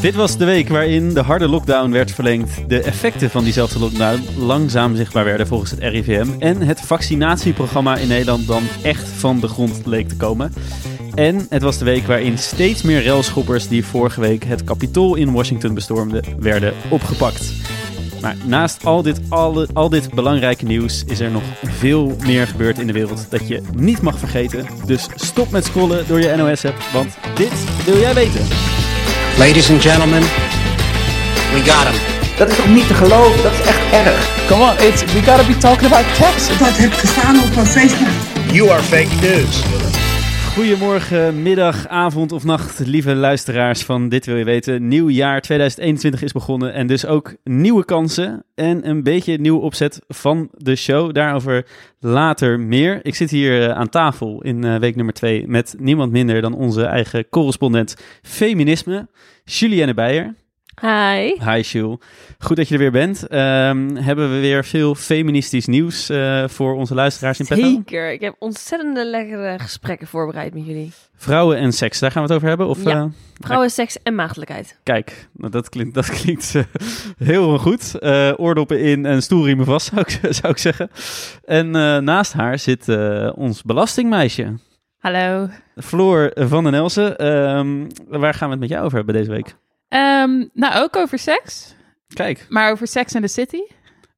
[0.00, 4.20] Dit was de week waarin de harde lockdown werd verlengd, de effecten van diezelfde lockdown
[4.38, 9.48] langzaam zichtbaar werden volgens het RIVM en het vaccinatieprogramma in Nederland dan echt van de
[9.48, 10.52] grond leek te komen.
[11.14, 15.32] En het was de week waarin steeds meer railschoppers die vorige week het Capitool in
[15.32, 17.52] Washington bestormden, werden opgepakt.
[18.20, 19.20] Maar naast al dit,
[19.72, 23.62] al dit belangrijke nieuws is er nog veel meer gebeurd in de wereld dat je
[23.74, 24.66] niet mag vergeten.
[24.86, 28.79] Dus stop met scrollen door je NOS-app, want dit wil jij weten.
[29.40, 30.22] Ladies and gentlemen,
[31.52, 31.94] we got him.
[32.36, 33.42] Dat is toch niet te geloven?
[33.42, 34.46] Dat is echt erg.
[34.46, 36.58] Come on, it's we gotta be talking about taxes.
[36.58, 38.08] Dat heeft gestaan op Facebook.
[38.52, 39.62] You are fake news.
[40.54, 44.88] Goedemorgen, middag, avond of nacht, lieve luisteraars van Dit Wil Je Weten.
[44.88, 50.00] Nieuw jaar 2021 is begonnen en dus ook nieuwe kansen en een beetje nieuwe opzet
[50.08, 51.14] van de show.
[51.14, 51.66] Daarover
[51.98, 53.00] later meer.
[53.02, 56.54] Ik zit hier eh, aan tafel in eh, week nummer 2 met niemand minder dan
[56.54, 59.08] onze eigen correspondent feminisme,
[59.44, 60.34] Julienne Beijer.
[60.80, 61.34] Hi.
[61.50, 61.96] Hi Jules,
[62.38, 63.26] goed dat je er weer bent.
[63.26, 67.68] Ehm, hebben we weer veel feministisch nieuws eh, voor onze luisteraars in petto?
[67.68, 68.12] Zeker.
[68.12, 70.92] Ik heb ontzettende lekkere gesprekken voorbereid met jullie.
[71.16, 72.66] Vrouwen en seks, daar gaan we het over hebben?
[72.66, 72.90] Of, Ja.
[72.90, 73.04] eh,
[73.38, 74.78] Vrouwen, seks en maagdelijkheid.
[74.82, 76.62] Kijk, nou, dat klinkt, dat klinkt eh,
[77.18, 78.02] heel goed.
[78.38, 80.90] Oordoppen in en stoelriemen vast, zou ik, zou ik zeggen.
[81.44, 81.70] En
[82.04, 82.88] naast haar zit
[83.34, 84.54] ons belastingmeisje,
[84.98, 85.48] Hallo.
[85.76, 87.18] Floor van den Elsen.
[87.18, 89.56] Ehm, waar gaan we het met jou over hebben deze week?
[89.90, 91.74] Ehm, nou, ook over seks,
[92.14, 92.46] Kijk.
[92.48, 93.60] maar over Sex and the City,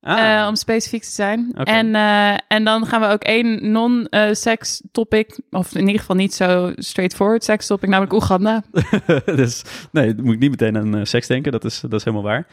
[0.05, 1.53] Ah, eh, om specifiek te zijn.
[1.55, 6.34] En, eh, en dan gaan we ook één non-sex topic, of in ieder geval niet
[6.34, 8.62] zo straightforward sex topic, namelijk Oeganda.
[9.25, 12.27] dus nee, moet ik niet meteen aan eh, seks denken, dat is, dat is helemaal
[12.27, 12.47] waar.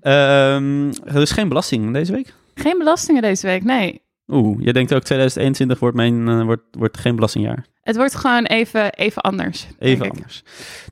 [0.00, 2.34] Ehm dus geen belasting deze week?
[2.54, 4.02] Geen belastingen deze week, nee.
[4.30, 7.64] Oeh, je denkt ook 2021 wordt, mijn, eh, wordt, wordt geen belastingjaar.
[7.82, 9.66] Het wordt gewoon even, even anders.
[9.78, 10.42] Even anders.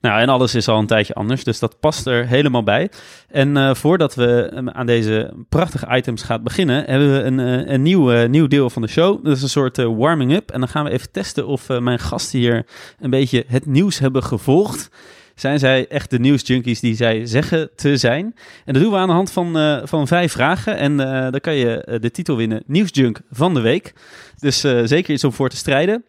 [0.00, 2.91] Nou, en alles is al een tijdje anders, dus dat past er helemaal bij.
[3.28, 7.38] En eh, voordat we eh, aan deze prachtige items gaan beginnen, hebben we een,
[7.72, 9.25] een nieuw, nieuw deel van de show.
[9.25, 10.50] Dat is een soort warming-up.
[10.50, 12.66] En dan gaan we even testen of mijn gasten hier
[13.00, 14.91] een beetje het nieuws hebben gevolgd.
[15.38, 18.34] Zijn zij echt de nieuwsjunkies die zij zeggen te zijn?
[18.65, 20.76] En dat doen we aan de hand van, eh, van vijf vragen.
[20.76, 23.93] En eh, dan kan je eh, de titel winnen Nieuwsjunk van de week.
[24.38, 26.04] Dus zeker iets om voor te strijden.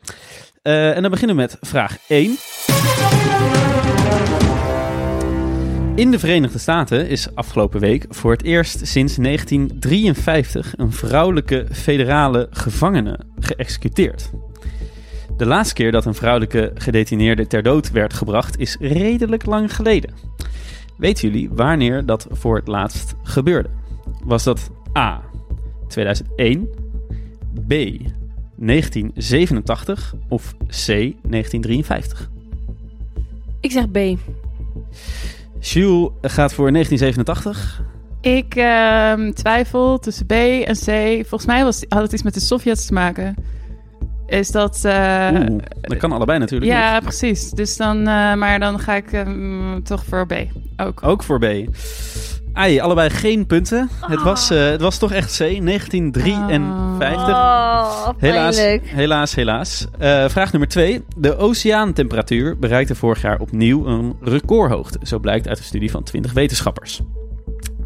[0.62, 2.38] En dan beginnen we met vraag 1.
[5.96, 12.48] In de Verenigde Staten is afgelopen week voor het eerst sinds 1953 een vrouwelijke federale
[12.52, 14.30] gevangene geëxecuteerd.
[15.40, 20.14] De laatste keer dat een vrouwelijke gedetineerde ter dood werd gebracht is redelijk lang geleden.
[20.98, 23.70] Weten jullie wanneer dat voor het laatst gebeurde?
[24.24, 25.22] Was dat A.
[25.88, 26.70] 2001,
[27.68, 27.74] B.
[28.56, 30.86] 1987 of C.
[30.86, 32.30] 1953?
[33.60, 33.98] Ik zeg B.
[35.60, 37.84] Jules gaat voor 1987.
[38.22, 40.86] Ik ehm, twijfel tussen B en C.
[41.28, 43.36] Volgens mij was, had het iets met de Sovjets te maken.
[44.30, 44.86] Is dat...
[44.86, 46.72] eh, Oeh, dat kan allebei natuurlijk.
[46.72, 47.52] Ja, precies.
[47.52, 50.34] Dus dan, eh, maar dan ga ik ehm, toch voor B.
[50.78, 51.04] Ook.
[51.04, 51.46] Ook voor B.
[52.54, 53.90] Ai, allebei geen punten.
[54.06, 57.30] Het, was, eh, het was toch echt C, 1953.
[57.34, 58.88] Oh, Helaas, pijnlijk.
[58.90, 59.88] helaas, helaas.
[60.00, 61.04] Eh, vraag nummer twee.
[61.18, 65.00] De oceaantemperatuur bereikte vorig jaar opnieuw een recordhoogte.
[65.04, 67.02] Zo blijkt uit een studie van 20 wetenschappers.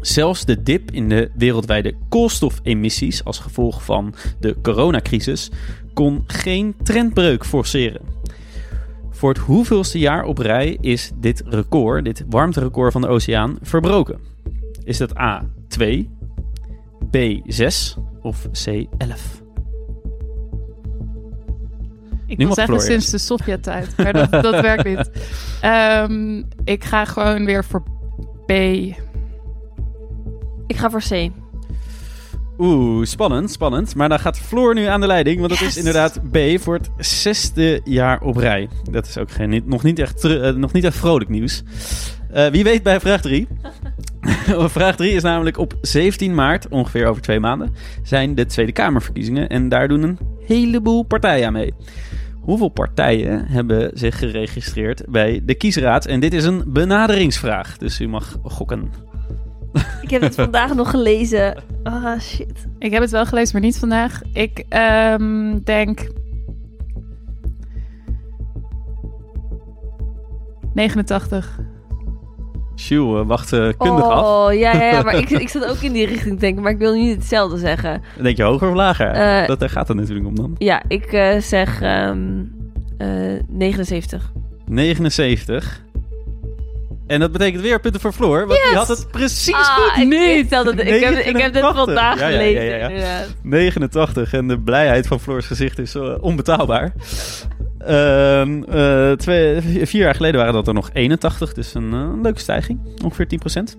[0.00, 5.50] Zelfs de dip in de wereldwijde koolstofemissies als gevolg van de coronacrisis
[5.94, 8.00] kon geen trendbreuk forceren.
[9.10, 14.18] Voor het hoeveelste jaar op rij is dit record, dit warmterecord van de oceaan, verbroken?
[14.84, 16.10] Is dat A 2,
[17.10, 17.16] B
[17.46, 18.66] 6 of C
[18.98, 19.42] 11?
[22.26, 25.10] Ik Nu wil mag zeggen sinds de Sovjet-tijd, maar dat, dat werkt niet.
[25.60, 27.82] Ehm, ik ga gewoon weer voor
[28.46, 28.50] B.
[30.66, 31.30] Ik ga voor C.
[32.58, 33.94] Oeh, spannend, spannend.
[33.94, 36.90] Maar dan gaat Floor nu aan de leiding, want dat is inderdaad B voor het
[36.96, 38.68] zesde jaar op rij.
[38.90, 41.62] Dat is ook geen, nog, niet echt, eh, nog niet echt vrolijk nieuws.
[42.30, 43.48] Eh, wie weet bij vraag 3.
[44.78, 49.48] vraag 3 is namelijk op 17 maart, ongeveer over twee maanden, zijn de Tweede Kamerverkiezingen.
[49.48, 51.74] En daar doen een heleboel partijen aan mee.
[52.40, 56.06] Hoeveel partijen hebben zich geregistreerd bij de kiesraad?
[56.06, 58.90] En dit is een benaderingsvraag, dus u mag gokken.
[60.02, 61.62] Ik heb het vandaag nog gelezen.
[61.82, 62.66] Ah, shit.
[62.78, 64.20] Ik heb het wel gelezen, maar niet vandaag.
[64.32, 66.08] Ik ehm, denk...
[70.74, 71.58] 89.
[72.76, 74.52] Sjoe, wacht uh, kundig oh, af.
[74.52, 76.78] ja, ja, ja, maar ik, ik zat ook in die richting te denken, maar ik
[76.78, 78.02] wil niet hetzelfde zeggen.
[78.14, 79.06] Dan denk je hoger of lager?
[79.06, 80.54] Eh, dat, daar gaat het natuurlijk om dan.
[80.58, 82.42] Ja, ik eh, zeg ehm,
[82.98, 83.08] eh,
[83.48, 84.32] 79.
[84.66, 85.83] 79.
[87.06, 88.74] En dat betekent weer punten voor Floor, want die Yes!
[88.74, 90.02] had het precies Ah, goed.
[90.02, 91.74] ik dat het, ik, heb, ik heb dit 89.
[91.84, 92.64] vandaag Ja, ja, ja, gelezen.
[92.64, 92.88] ja, ja.
[92.88, 93.34] inderdaad.
[93.42, 96.92] 89 en de blijheid van Floors gezicht is eh, onbetaalbaar.
[97.78, 102.40] Ehm, eh, twee, vier jaar geleden waren dat er nog 81, dus een eh, leuke
[102.40, 102.78] stijging.
[103.04, 103.76] Ongeveer 10%.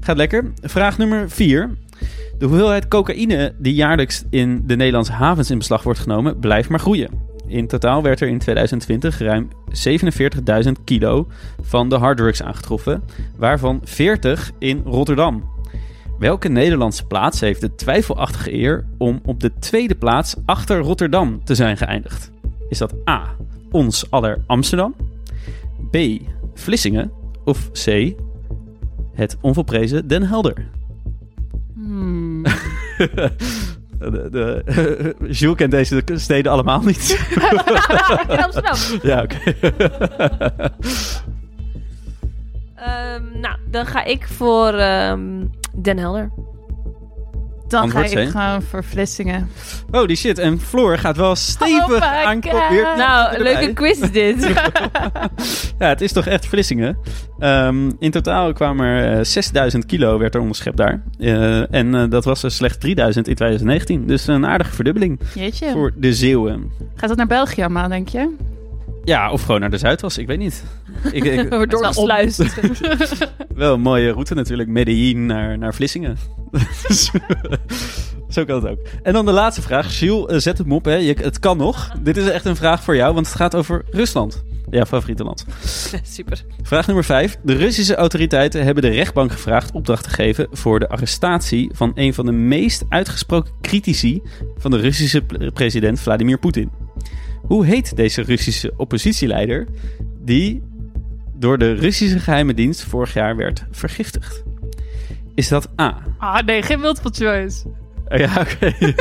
[0.00, 0.52] Gaat lekker.
[0.62, 1.70] Vraag nummer 4.
[2.38, 6.80] De hoeveelheid cocaïne die jaarlijks in de Nederlandse havens in beslag wordt genomen, blijft maar
[6.80, 7.10] groeien.
[7.48, 9.48] In totaal werd er in 2020 ruim
[10.64, 11.26] 47.000 kilo
[11.62, 13.02] van de harddrugs aangetroffen,
[13.36, 15.44] waarvan 40 in Rotterdam.
[16.18, 21.54] Welke Nederlandse plaats heeft de twijfelachtige eer om op de tweede plaats achter Rotterdam te
[21.54, 22.30] zijn geëindigd?
[22.68, 23.36] Is dat A.
[23.70, 24.94] Ons aller Amsterdam?
[25.90, 25.96] B.
[26.54, 27.10] Vlissingen?
[27.44, 28.14] Of C.
[29.14, 30.66] Het onvolprezen Den Helder?
[31.74, 32.44] Hmm.
[33.98, 37.28] De, de, Jules kent deze steden allemaal niet.
[38.28, 38.76] In Amsterdam.
[39.02, 39.54] ja, oké.
[42.74, 46.30] Ehm, nou, dan ga ik voor ehm, Den Helder.
[47.68, 48.30] Dan Antwoord ga ik C.
[48.30, 49.48] gewoon voor Vlissingen.
[49.90, 50.38] Oh, die shit.
[50.38, 53.52] En Floor gaat wel stevig Oh Nou, erbij.
[53.54, 54.48] leuke quiz dit.
[55.78, 56.98] Ja, het is toch echt Vlissingen.
[57.38, 61.02] Ehm, in totaal kwamen er eh, 6000 kilo werd er onderschept daar.
[61.18, 64.06] Eh, en eh, dat was er slechts 3000 in 2019.
[64.06, 65.70] Dus een aardige verdubbeling Jeetje.
[65.70, 66.70] voor de Zeeuwen.
[66.94, 68.34] Gaat dat naar België allemaal, denk je?
[69.08, 70.64] Ja, of gewoon naar de Zuidas, ik weet niet.
[71.12, 72.60] Ik, ik, Wordt doorgesluist.
[73.54, 76.18] wel een mooie route natuurlijk, Medellin naar, naar Vlissingen.
[76.88, 77.10] Dus,
[78.28, 78.78] Zo kan het ook.
[79.02, 79.98] En dan de laatste vraag.
[79.98, 80.84] Jules, eh, zet hem op.
[80.84, 80.94] Hè.
[80.94, 81.90] Je, het kan nog.
[82.00, 84.44] Dit is echt een vraag voor jou, want het gaat over Rusland.
[84.70, 85.44] Ja, favoriete land.
[86.02, 86.44] Super.
[86.62, 87.38] Vraag nummer 5.
[87.42, 92.14] De Russische autoriteiten hebben de rechtbank gevraagd opdracht te geven voor de arrestatie van een
[92.14, 94.22] van de meest uitgesproken critici
[94.56, 95.22] van de Russische
[95.54, 96.70] president Vladimir Poetin.
[97.42, 99.66] Hoe heet deze Russische oppositieleider
[100.24, 100.62] die
[101.34, 104.42] door de Russische geheime dienst vorig jaar werd vergiftigd?
[105.34, 106.02] Is dat A?
[106.18, 107.64] Ah, nee, geen multiple choice.
[108.08, 108.94] Ja, oké.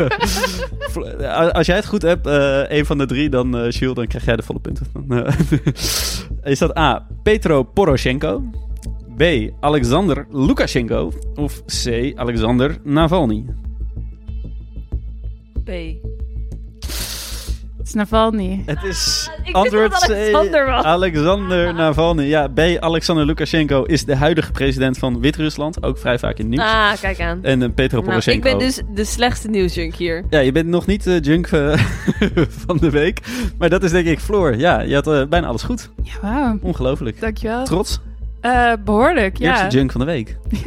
[1.52, 4.26] Als jij het goed hebt, eh een van de drie, dan eh Jules, dan krijg
[4.26, 4.86] jij de volle punten.
[4.94, 7.08] Dan, eh, is dat A.
[7.24, 8.44] Petro Poroshenko?
[9.18, 9.24] B.
[9.60, 11.12] Alexander Lukashenko?
[11.36, 12.12] Of C.
[12.16, 13.46] Alexander Navalny?
[15.64, 15.70] B.
[17.88, 18.64] Het is Navalny.
[18.66, 20.12] Het is antwoord het C.
[20.12, 20.84] Alexander was.
[20.84, 22.24] Alexander Navalny.
[22.24, 22.60] Ja, B.
[22.80, 25.84] Alexander Lukashenko is de huidige president van Wit-Rusland.
[25.84, 26.64] Ook vrij vaak in het nieuws.
[26.64, 27.44] Ah, kijk aan.
[27.44, 28.50] En eh, Petro Nou, Poroshenko.
[28.50, 30.24] ik ben dus de slechtste nieuwsjunk hier.
[30.30, 31.78] Ja, je bent nog niet de junk eh,
[32.66, 33.20] van de week.
[33.58, 34.56] Maar dat is denk ik Floor.
[34.56, 35.90] Ja, je had eh, bijna alles goed.
[36.04, 36.58] Ja, wauw.
[36.62, 37.22] Ongelooflijk.
[37.22, 37.64] Dankjewel.
[37.64, 38.00] Trots.
[38.42, 39.50] Eh, behoorlijk, ja.
[39.62, 40.38] Eerste junk van de week.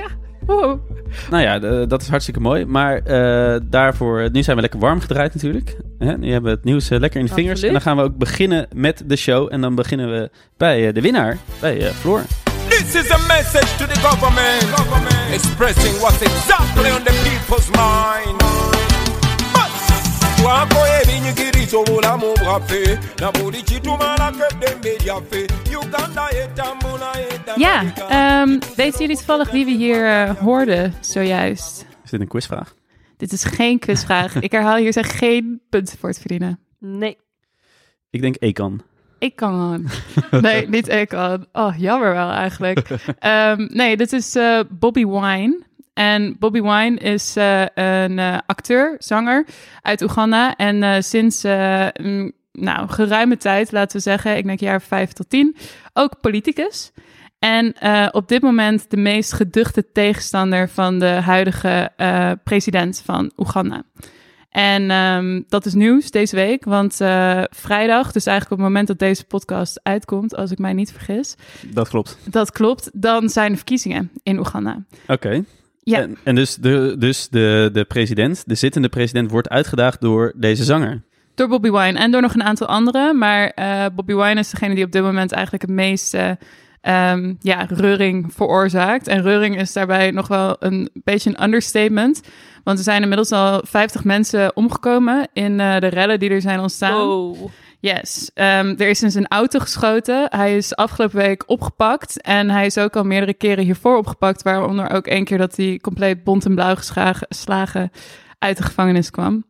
[1.31, 2.65] Nou ja, de- dat is hartstikke mooi.
[2.65, 5.77] Maar eh, daarvoor, nu zijn we lekker warm gedraaid natuurlijk.
[5.99, 6.17] Hè?
[6.19, 7.53] Nu hebben we het nieuws eh, lekker in de vingers.
[7.63, 7.77] Absoluut.
[7.77, 9.49] En dan gaan we ook beginnen met de show.
[9.53, 12.23] En dan beginnen we bij eh, de winnaar, bij eh, Floor.
[12.69, 18.80] This is a message to the government, expressing what's exactly on the people's mind.
[20.41, 25.41] Twakola ebinyigiriza obulamu bwaffe na buli kitumalako eddembe lyaffe
[25.81, 27.13] uganda etambula
[27.57, 31.87] Ja, ehm, weten jullie toevallig wie we hier eh, hoorden zojuist?
[32.05, 32.75] Is dit een quizvraag?
[33.17, 34.35] Dit is geen quizvraag.
[34.47, 36.59] Ik herhaal, hier zijn geen punten voor het verdienen.
[36.79, 37.17] Nee.
[38.11, 38.83] Ik denk Ekan.
[39.19, 39.89] Ik kan.
[40.31, 41.47] Nee, niet ik kan.
[41.53, 42.89] Oh, jammer wel eigenlijk.
[43.19, 45.69] Ehm, nee, dit is eh, Bobby Wine.
[46.01, 49.47] En Bobby Wine is eh, een eh, acteur, zanger
[49.83, 50.57] uit Oeganda.
[50.57, 55.31] En eh, sinds mm, nou, geruime tijd, laten we zeggen, ik denk jaar vijf tot
[55.31, 55.57] tien,
[55.93, 56.93] ook politicus.
[57.39, 57.75] En
[58.13, 61.91] op dit moment de meest geduchte tegenstander van de huidige
[62.45, 63.83] president van Oeganda.
[64.51, 66.95] En ehm, dat is nieuws deze week, want
[67.51, 71.35] vrijdag, dus eigenlijk op het moment dat deze podcast uitkomt, als ik mij niet vergis,
[71.67, 72.19] Dat klopt.
[72.31, 74.85] dat klopt, dan zijn de verkiezingen in Oeganda.
[75.07, 75.45] Oké.
[75.83, 76.01] Ja.
[76.01, 80.65] En, en dus, de, dus de, de president, de zittende president, wordt uitgedaagd door deze
[80.65, 81.03] zanger.
[81.35, 83.19] Door Bobby Wine en door nog een aantal anderen.
[83.19, 86.39] Maar eh, Bobby Wine is degene die op dit moment eigenlijk het meeste
[86.81, 89.07] ehm, ja, reuring veroorzaakt.
[89.07, 92.21] En reuring is daarbij nog wel een beetje een understatement.
[92.65, 96.61] Want er zijn inmiddels al 50 mensen omgekomen in eh, de rellen die er zijn
[96.61, 97.09] ontstaan.
[97.09, 97.51] Oh.
[97.81, 98.31] Yes.
[98.35, 100.27] Ehm, er is in zijn auto geschoten.
[100.29, 102.21] Hij is afgelopen week opgepakt.
[102.21, 104.43] En hij is ook al meerdere keren hiervoor opgepakt.
[104.43, 107.91] Waaronder ook één keer dat hij compleet bont en blauw geslagen,
[108.39, 109.45] uit de gevangenis kwam.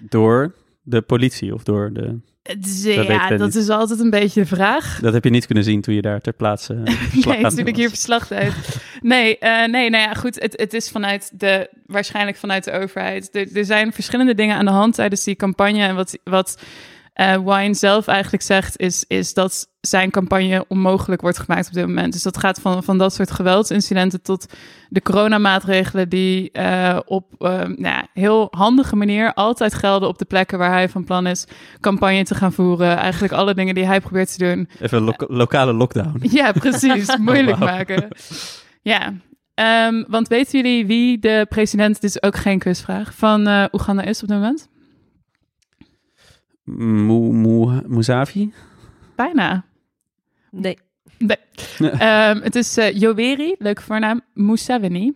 [0.00, 2.18] Door de politie of door de...
[2.58, 3.54] Dus, Dat ja, dat niet.
[3.54, 4.98] is altijd een beetje de vraag.
[5.00, 7.76] Dat heb je niet kunnen zien toen je daar ter plaatse verslag Nee, toen ik
[7.76, 8.52] hier verslag deed.
[9.00, 10.40] Nee, eh, nee, nou ja, goed.
[10.40, 13.36] Het, het is vanuit de, waarschijnlijk vanuit de overheid.
[13.36, 15.82] Er, er zijn verschillende dingen aan de hand tijdens die campagne.
[15.82, 16.58] En wat, wat
[17.12, 21.86] eh Wine zelf eigenlijk zegt, is, is dat zijn campagne onmogelijk wordt gemaakt op dit
[21.86, 22.12] moment.
[22.12, 24.52] Dus dat gaat van, van dat soort geweldsincidenten tot
[24.88, 30.24] de coronamaatregelen die eh, op eh, nou ja, heel handige manier altijd gelden op de
[30.24, 31.44] plekken waar hij van plan is
[31.80, 32.96] campagne te gaan voeren.
[32.96, 34.68] Eigenlijk alle dingen die hij probeert te doen.
[34.80, 36.20] Even een lo- lokale lockdown.
[36.30, 37.16] Ja, precies.
[37.20, 37.70] Moeilijk Wauw.
[37.70, 38.08] maken.
[38.82, 39.12] Ja.
[39.54, 44.22] Ehm, want weten jullie wie de president, dit is ook geen quizvraag, van Oeganda is
[44.22, 44.68] op dit moment?
[46.64, 48.52] Moe, moe, Musavi?
[49.16, 49.64] Bijna.
[50.50, 50.78] Nee.
[51.18, 51.36] Nee.
[51.90, 55.12] Ehm, het is eh Yoweri, leuke voornaam, Museveni.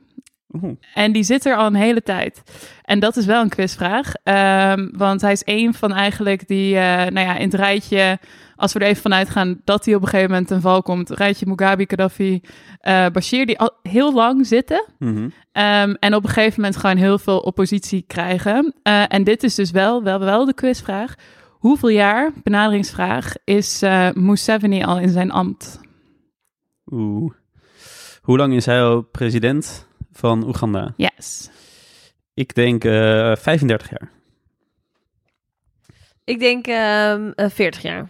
[0.52, 0.76] Oeh.
[0.94, 2.42] En die zit er al een hele tijd.
[2.82, 4.12] En dat is wel een quizvraag.
[4.22, 8.18] Ehm, want hij is een van eigenlijk die, eh, nou ja, in het rijtje,
[8.56, 11.10] als we er even vanuit gaan dat hij op een gegeven moment ten val komt,
[11.10, 12.40] rijtje Mugabe, Gaddafi,
[12.80, 14.84] eh, Bashir, die al heel lang zitten.
[14.98, 15.28] Mhm.
[15.52, 18.74] Ehm, en op een gegeven moment gewoon heel veel oppositie krijgen.
[18.82, 21.14] Eh, en dit is dus wel, wel, wel de quizvraag.
[21.50, 25.80] Hoeveel jaar, benaderingsvraag, is eh Museveni al in zijn ambt?
[26.92, 27.32] Oeh.
[28.22, 29.86] Hoe lang is hij al president
[30.16, 30.94] van Oeganda?
[30.96, 31.50] Yes.
[32.34, 34.10] Ik denk eh 35 jaar.
[36.24, 38.08] Ik denk ehm, eh, 40 jaar.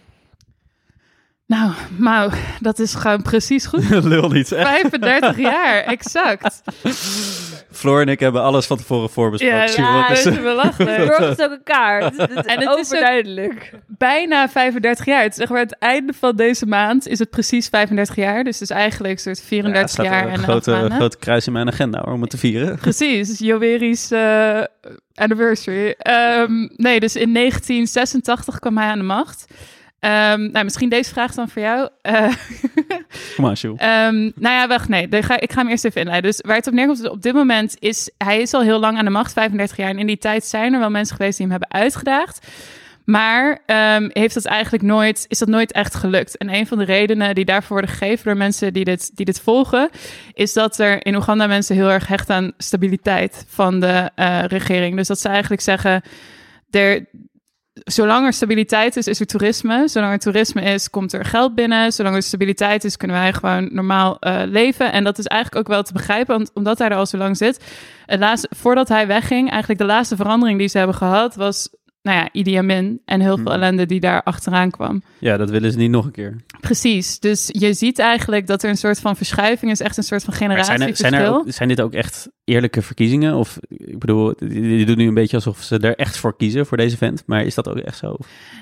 [1.47, 3.89] Nou, Mau, dat is gewoon precies goed.
[4.03, 4.67] Lul niet, echt.
[4.69, 6.61] 35 jaar, exact.
[7.71, 9.57] Floor en ik hebben alles van tevoren voorbesproken.
[9.57, 10.97] Ja, ja, dat is- belachelijk.
[11.07, 12.17] Borg is ook een kaart.
[12.17, 13.71] Het En het is overduidelijk.
[13.87, 15.21] Bijna 35 jaar.
[15.21, 18.43] Het is zeg maar het einde van deze maand is het precies 35 jaar.
[18.43, 20.71] Dus het is eigenlijk een soort Ja, 34 staat er jaar een en acht grote,
[20.71, 20.91] maanden.
[20.91, 22.77] grote kruis in mijn agenda hoor, om het te vieren.
[22.87, 24.61] Precies, Joweri's eh,
[25.15, 25.95] anniversary.
[25.97, 29.45] Ehm, nee, dus in 1986 kwam hij aan de macht.
[30.07, 31.89] Ehm, nou, misschien deze vraag dan voor jou.
[32.01, 32.13] Eh,
[33.35, 33.77] Kom maar, Sjoel.
[33.77, 35.07] Ehm, nou ja, wacht, nee.
[35.23, 36.31] Ga, ik ga hem eerst even inleiden.
[36.31, 38.11] Dus waar het op neerkomt, op dit moment is...
[38.17, 39.89] Hij is al heel lang aan de macht, 35 jaar.
[39.89, 42.47] En in die tijd zijn er wel mensen geweest die hem hebben uitgedaagd.
[43.05, 46.37] Maar ehm, heeft dat eigenlijk nooit, is dat nooit echt gelukt.
[46.37, 49.41] En een van de redenen die daarvoor worden gegeven door mensen die dit, die dit
[49.41, 49.89] volgen...
[50.33, 54.95] is dat er in Oeganda mensen heel erg hechten aan stabiliteit van de eh, regering.
[54.95, 56.01] Dus dat ze eigenlijk zeggen...
[56.71, 57.05] Er,
[57.83, 59.87] zolang er stabiliteit is, is er toerisme.
[59.87, 61.91] Zolang er toerisme is, komt er geld binnen.
[61.91, 64.91] Zolang er stabiliteit is, kunnen wij gewoon normaal eh, leven.
[64.91, 67.37] En dat is eigenlijk ook wel te begrijpen, want, omdat hij er al zo lang
[67.37, 67.63] zit.
[68.05, 71.69] Het laatste, voordat hij wegging, eigenlijk de laatste verandering die ze hebben gehad, was
[72.01, 73.53] nou ja, Idi Amin en heel veel Hmm.
[73.53, 75.01] ellende die daar achteraan kwam.
[75.19, 76.35] Ja, dat willen ze niet nog een keer.
[76.59, 80.23] Precies, dus je ziet eigenlijk dat er een soort van verschuiving is, echt een soort
[80.23, 81.09] van zijn, er, generatieverschil.
[81.09, 83.35] zijn, er ook, zijn dit ook echt eerlijke verkiezingen?
[83.35, 86.65] Of ik bedoel, die, die doen nu een beetje alsof ze er echt voor kiezen,
[86.65, 87.23] voor deze vent.
[87.25, 88.15] Maar is dat ook echt zo?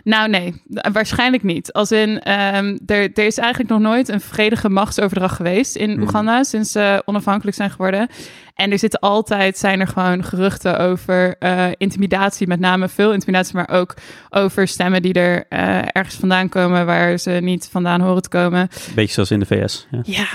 [0.03, 0.61] Nou, nee,
[0.91, 1.73] waarschijnlijk niet.
[1.73, 6.01] Als in, ehm, er, er is eigenlijk nog nooit een vredige machtsoverdracht geweest in Hmm.
[6.01, 8.09] Oeganda sinds ze onafhankelijk zijn geworden.
[8.55, 13.55] En er zitten altijd, zijn er gewoon geruchten over eh, intimidatie, met name veel intimidatie,
[13.55, 13.93] maar ook
[14.29, 18.67] over stemmen die er eh, ergens vandaan komen waar ze niet vandaan horen te komen.
[18.95, 19.87] Beetje zoals in de VS.
[19.91, 20.01] Ja.
[20.03, 20.27] Ja,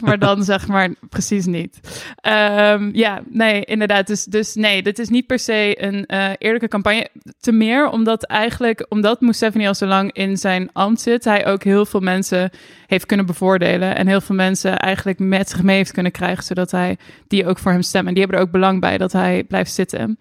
[0.00, 1.80] maar dan zeg maar precies niet.
[2.64, 4.06] Ehm, ja, nee, inderdaad.
[4.06, 7.08] Dus, dus nee, dit is niet per se een eh, eerlijke campagne.
[7.40, 11.62] Te meer omdat eigenlijk, omdat Museveni al zo lang in zijn ambt zit, hij ook
[11.62, 12.50] heel veel mensen
[12.86, 13.96] heeft kunnen bevoordelen.
[13.96, 17.58] En heel veel mensen eigenlijk met zich mee heeft kunnen krijgen, zodat hij die ook
[17.58, 18.08] voor hem stemmen.
[18.08, 20.18] En die hebben er ook belang bij dat hij blijft zitten.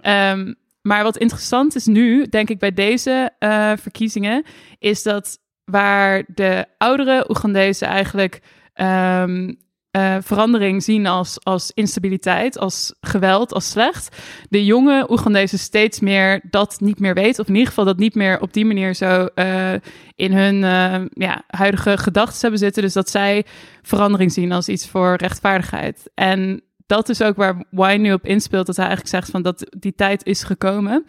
[0.00, 4.44] Ehm, maar wat interessant is nu, denk ik, bij deze eh, verkiezingen,
[4.78, 8.40] is dat waar de oudere Oegandezen eigenlijk
[8.74, 9.52] ehm,
[9.94, 14.16] eh, verandering zien als, als instabiliteit, als geweld, als slecht.
[14.48, 18.14] De jonge Oegandezen steeds meer dat niet meer weten, of in ieder geval dat niet
[18.14, 19.72] meer op die manier zo eh,
[20.14, 22.82] in hun eh, ja, huidige gedachten hebben zitten.
[22.82, 23.44] Dus dat zij
[23.82, 26.10] verandering zien als iets voor rechtvaardigheid.
[26.14, 29.66] En dat is ook waar Wine nu op inspeelt, dat hij eigenlijk zegt van dat
[29.78, 31.04] die tijd is gekomen.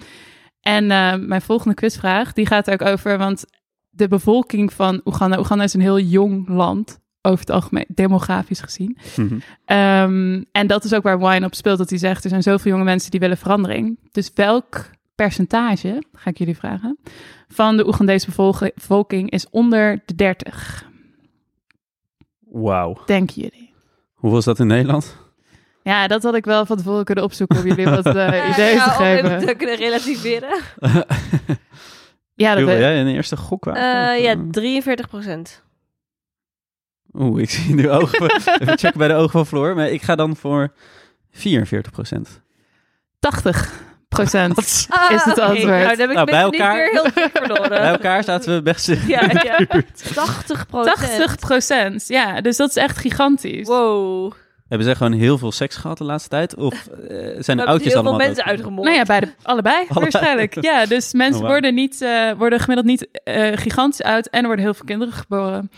[0.61, 0.87] En
[1.27, 3.45] mijn volgende quizvraag, die gaat ook over, want
[3.89, 8.97] de bevolking van Oeganda, Oeganda is een heel jong land, over het algemeen, demografisch gezien.
[9.15, 9.39] Mhm.
[9.65, 12.71] Ehm, en dat is ook waar Wine op speelt, dat hij zegt, er zijn zoveel
[12.71, 13.99] jonge mensen die willen verandering.
[14.11, 16.97] Dus welk percentage, ga ik jullie vragen,
[17.47, 18.27] van de Oegandese
[18.75, 20.85] bevolking is onder de 30,
[22.39, 22.97] Wauw.
[23.05, 23.73] denken jullie?
[24.13, 25.17] Hoeveel is dat in Nederland?
[25.83, 28.75] Ja, dat had ik wel van tevoren kunnen opzoeken om jullie wat eh, Eh, ideeën
[28.75, 29.47] ja, te om even geven.
[29.47, 30.59] te kunnen relativeren.
[32.37, 33.65] Ja, dat Wil jij een eerste gok?
[33.65, 33.73] Eh,
[34.21, 35.63] ja, 43 procent.
[37.19, 38.29] Oeh, ik zie nu ogen.
[38.61, 39.75] Even checken bij de ogen van Floor.
[39.75, 40.73] Maar ik ga dan voor
[41.31, 42.41] 44 procent.
[43.19, 43.71] 80
[44.09, 45.41] procent is Ah, het oké.
[45.41, 45.69] antwoord.
[45.69, 47.69] Nou, dan heb ik Nou, bij elkaar- weer heel veel verloren.
[47.69, 49.57] Bij elkaar zaten we best in Ja, ja.
[49.57, 50.13] de buurt.
[50.13, 50.95] 80 procent.
[50.95, 52.41] 80 procent, ja.
[52.41, 53.67] Dus dat is echt gigantisch.
[53.67, 54.31] Wow.
[54.67, 56.55] Hebben zij gewoon heel veel seks gehad de laatste tijd?
[56.55, 58.83] Of eh, zijn de oudjes heel allemaal veel mensen uitgemoord.
[58.87, 60.61] Nou ja, bij de, allebei, waarschijnlijk.
[60.63, 64.45] Ja, dus mensen Oh, worden, niet, eh, worden gemiddeld niet eh, gigantisch oud en er
[64.45, 65.71] worden heel veel kinderen geboren.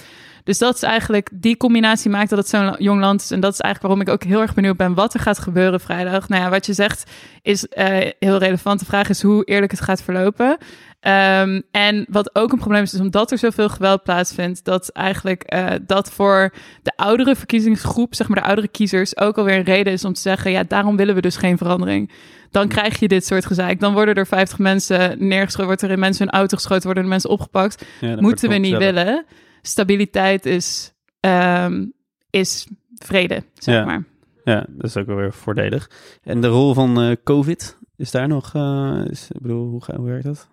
[0.47, 3.31] Dus dat is eigenlijk, die combinatie maakt dat het zo'n jong land is.
[3.31, 5.79] En dat is eigenlijk waarom ik ook heel erg benieuwd ben wat er gaat gebeuren
[5.79, 6.29] vrijdag.
[6.29, 7.11] Nou ja, wat je zegt
[7.41, 8.79] is eh, heel relevant.
[8.79, 10.57] De vraag is hoe eerlijk het gaat verlopen.
[10.99, 15.43] Ehm, en wat ook een probleem is, is omdat er zoveel geweld plaatsvindt, dat eigenlijk
[15.43, 19.93] eh, dat voor de oudere verkiezingsgroep, zeg maar de oudere kiezers, ook alweer een reden
[19.93, 22.11] is om te zeggen, ja, daarom willen we dus geen verandering.
[22.51, 23.79] Dan krijg je dit soort gezeik.
[23.79, 27.09] Dan worden er 50 mensen neergeschoten, wordt er in mensen hun auto geschoten, worden er
[27.09, 27.85] mensen opgepakt.
[27.99, 29.25] Ja, Moeten we niet willen.
[29.67, 31.85] Stabiliteit is, ehm,
[32.29, 33.85] is vrede, zeg Ja.
[33.85, 34.03] maar.
[34.43, 35.89] Ja, dat is ook wel weer voordelig.
[36.23, 38.53] En de rol van eh, COVID, is daar nog...
[38.53, 40.47] eh, is, ik bedoel, hoe werkt dat?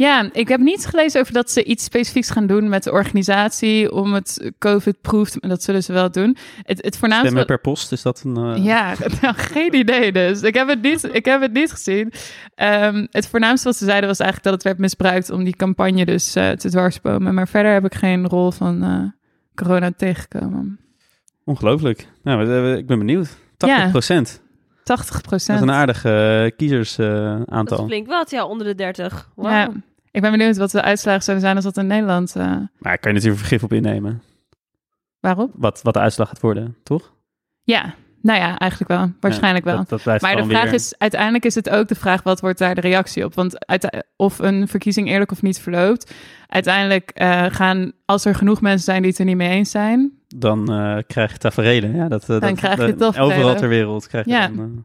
[0.00, 3.92] Ja, ik heb niets gelezen over dat ze iets specifieks gaan doen met de organisatie
[3.92, 5.30] om het COVID-proof.
[5.30, 6.36] te- Dat zullen ze wel doen.
[6.62, 7.26] Het, het voornaamste.
[7.26, 8.36] Stemmen per post, is dat een...
[8.36, 10.42] eh, Ja, nou, geen idee dus.
[10.42, 12.12] Ik heb het niet, ik heb het niet gezien.
[12.54, 16.04] Ehm, het voornaamste wat ze zeiden was eigenlijk dat het werd misbruikt om die campagne
[16.04, 17.34] dus eh, te dwarsbomen.
[17.34, 19.02] Maar verder heb ik geen rol van eh,
[19.54, 20.78] corona tegengekomen.
[21.44, 22.08] Ongelooflijk.
[22.22, 23.36] Nou, ik ben benieuwd.
[23.56, 24.42] 80 procent.
[24.84, 25.56] 80 Dat procent.
[25.58, 27.78] is een aardig eh, Dat kiezersaantal.
[27.78, 29.30] is flink wat, ja, onder de 30.
[29.34, 29.52] Wauw.
[29.52, 29.70] Ja,
[30.10, 32.36] ik ben benieuwd wat de uitslagen zouden zijn als dat in Nederland.
[32.36, 32.44] eh,
[32.78, 34.22] maar kan je natuurlijk vergif op innemen.
[35.20, 35.50] waarop?
[35.54, 37.12] Wat, wat de uitslag gaat worden, toch?
[37.62, 39.12] Ja, nou ja, eigenlijk wel.
[39.20, 39.84] Waarschijnlijk Ja, wel.
[39.88, 42.58] Dat, dat Maar de vraag weer- is, uiteindelijk is het ook de vraag, wat wordt
[42.58, 43.34] daar de reactie op?
[43.34, 43.58] Want
[44.16, 46.14] of een verkiezing eerlijk of niet verloopt.
[46.46, 50.12] Uiteindelijk eh, gaan, als er genoeg mensen zijn die het er niet mee eens zijn.
[50.36, 51.94] Dan eh, krijg je taferelen.
[51.96, 52.96] Ja, dat, eh, dat, krijg je.
[53.18, 54.48] Overal ter wereld krijg je Ja.
[54.48, 54.84] dan,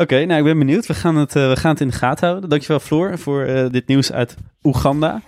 [0.00, 0.86] Oké, nou ik ben benieuwd.
[0.86, 2.50] We gaan, het, eh, we gaan het in de gaten houden.
[2.50, 5.20] Dankjewel Floor voor eh, dit nieuws uit Oeganda.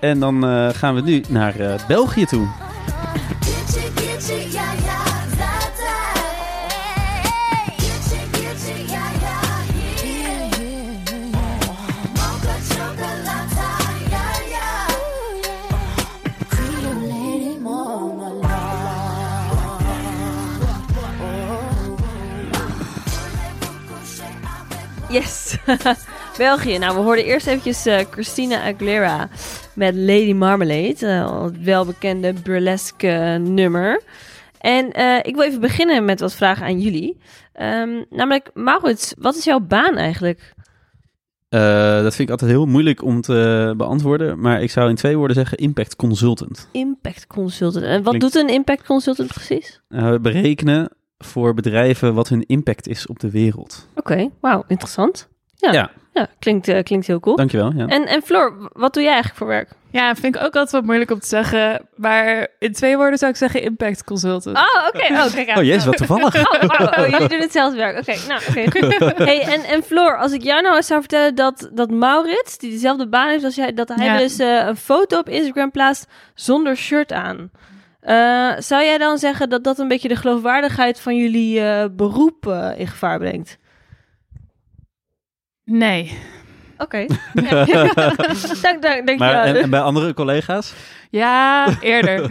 [0.00, 2.71] En dan eh, gaan we nu naar België toe.
[25.12, 25.56] Yes.
[26.38, 26.78] België.
[26.78, 29.28] Nou, we hoorden eerst eventjes eh, Christina Aguilera
[29.74, 30.96] met Lady Marmalade.
[30.98, 34.02] eh, het welbekende burlesque nummer.
[34.60, 37.16] En eh, ik wil even beginnen met wat vragen aan jullie.
[37.52, 40.54] Ehm, namelijk, Maurits, wat is jouw baan eigenlijk?
[41.48, 44.40] Dat vind ik altijd heel moeilijk om te beantwoorden.
[44.40, 46.68] Maar ik zou in twee woorden zeggen impact consultant.
[46.72, 47.84] Impact consultant.
[47.84, 49.80] En wat Klinkt- doet een impact consultant precies?
[49.88, 50.88] We berekenen
[51.22, 53.86] voor bedrijven wat hun impact is op de wereld.
[53.94, 55.28] Oké, wauw, interessant.
[55.56, 55.90] Ja, Ja.
[56.12, 56.26] ja.
[56.38, 57.36] klinkt, eh, klinkt heel cool.
[57.36, 57.72] Dankjewel.
[57.76, 57.86] Ja.
[57.86, 59.70] En, en Floor, wat doe jij eigenlijk voor werk?
[59.90, 61.88] Ja, vind ik ook altijd wat moeilijk om te zeggen.
[61.96, 64.56] Maar in twee woorden zou ik zeggen impact consultant.
[64.56, 65.12] Oh, oké.
[65.12, 65.58] Oh, kijk aan.
[65.58, 66.34] Oh jezus, wat toevallig.
[66.36, 67.04] Oh, wauw.
[67.04, 67.98] Oh, jullie doen hetzelfde werk.
[67.98, 69.24] Oké, nou, oké.
[69.24, 72.70] Hey, en, en Floor, als ik jou nou eens zou vertellen dat, dat Maurits, die
[72.70, 74.18] dezelfde baan heeft als jij, dat hij Ja.
[74.18, 77.50] dus eh, een foto op Instagram plaatst zonder shirt aan.
[78.02, 82.46] Eh, zou jij dan zeggen dat dat een beetje de geloofwaardigheid van jullie eh, beroep
[82.46, 83.58] eh, in gevaar brengt?
[85.64, 86.18] Nee.
[86.78, 87.06] Oké.
[88.62, 89.62] Dank, dank, dank Maar je en, wel.
[89.62, 90.74] en bij andere collega's?
[91.12, 92.20] Ja, eerder.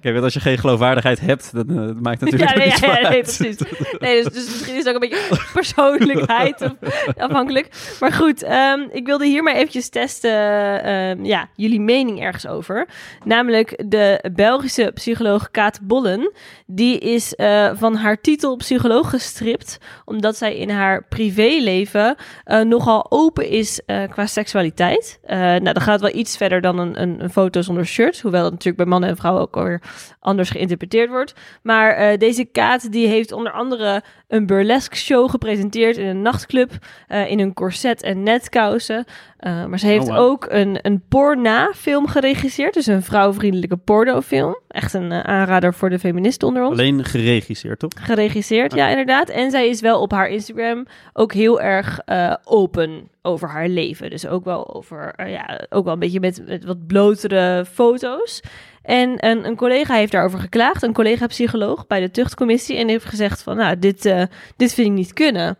[0.00, 2.78] Kijk, want als je geen geloofwaardigheid hebt, dan eh, dat maakt natuurlijk Ja, nee, ja,
[2.80, 3.22] nee, uit.
[3.22, 3.56] precies.
[3.98, 6.74] Nee, dus, dus misschien is het ook een beetje persoonlijkheid of-
[7.16, 7.68] afhankelijk.
[8.00, 12.88] Maar goed, ehm, ik wilde hier maar eventjes testen, ehm, ja, jullie mening ergens over.
[13.24, 16.32] Namelijk de Belgische psycholoog Kaat Bollen.
[16.66, 23.06] Die is eh, van haar titel psycholoog gestript, omdat zij in haar privéleven eh, nogal
[23.08, 25.18] open is eh, qua seksualiteit.
[25.24, 28.42] Eh, nou, dat gaat wel iets verder dan een, een, een foto zonder shirt, hoewel
[28.42, 29.82] dat natuurlijk bij mannen en vrouwen ook alweer
[30.26, 31.34] anders geïnterpreteerd wordt.
[31.62, 36.70] Maar eh, deze Kaat die heeft onder andere een burlesque show gepresenteerd in een nachtclub
[37.06, 39.04] eh, in een corset en netkousen.
[39.36, 44.58] Eh, maar ze heeft Oh, ook een, een porna-film geregisseerd, dus een vrouwvriendelijke pornofilm.
[44.68, 46.72] Echt een aanrader voor de feministen onder ons.
[46.72, 47.90] Alleen geregisseerd, toch?
[48.00, 49.28] Geregisseerd, ja, inderdaad.
[49.28, 52.00] En zij is wel op haar Instagram ook heel erg
[52.44, 54.10] open over haar leven.
[54.10, 58.42] Dus ook wel over, ja, ook wel een beetje met, met wat blotere foto's.
[58.86, 62.76] En een, een collega heeft daarover geklaagd, een collega-psycholoog bij de tuchtcommissie.
[62.76, 64.22] En heeft gezegd van, nou, dit, eh,
[64.56, 65.58] dit vind ik niet kunnen.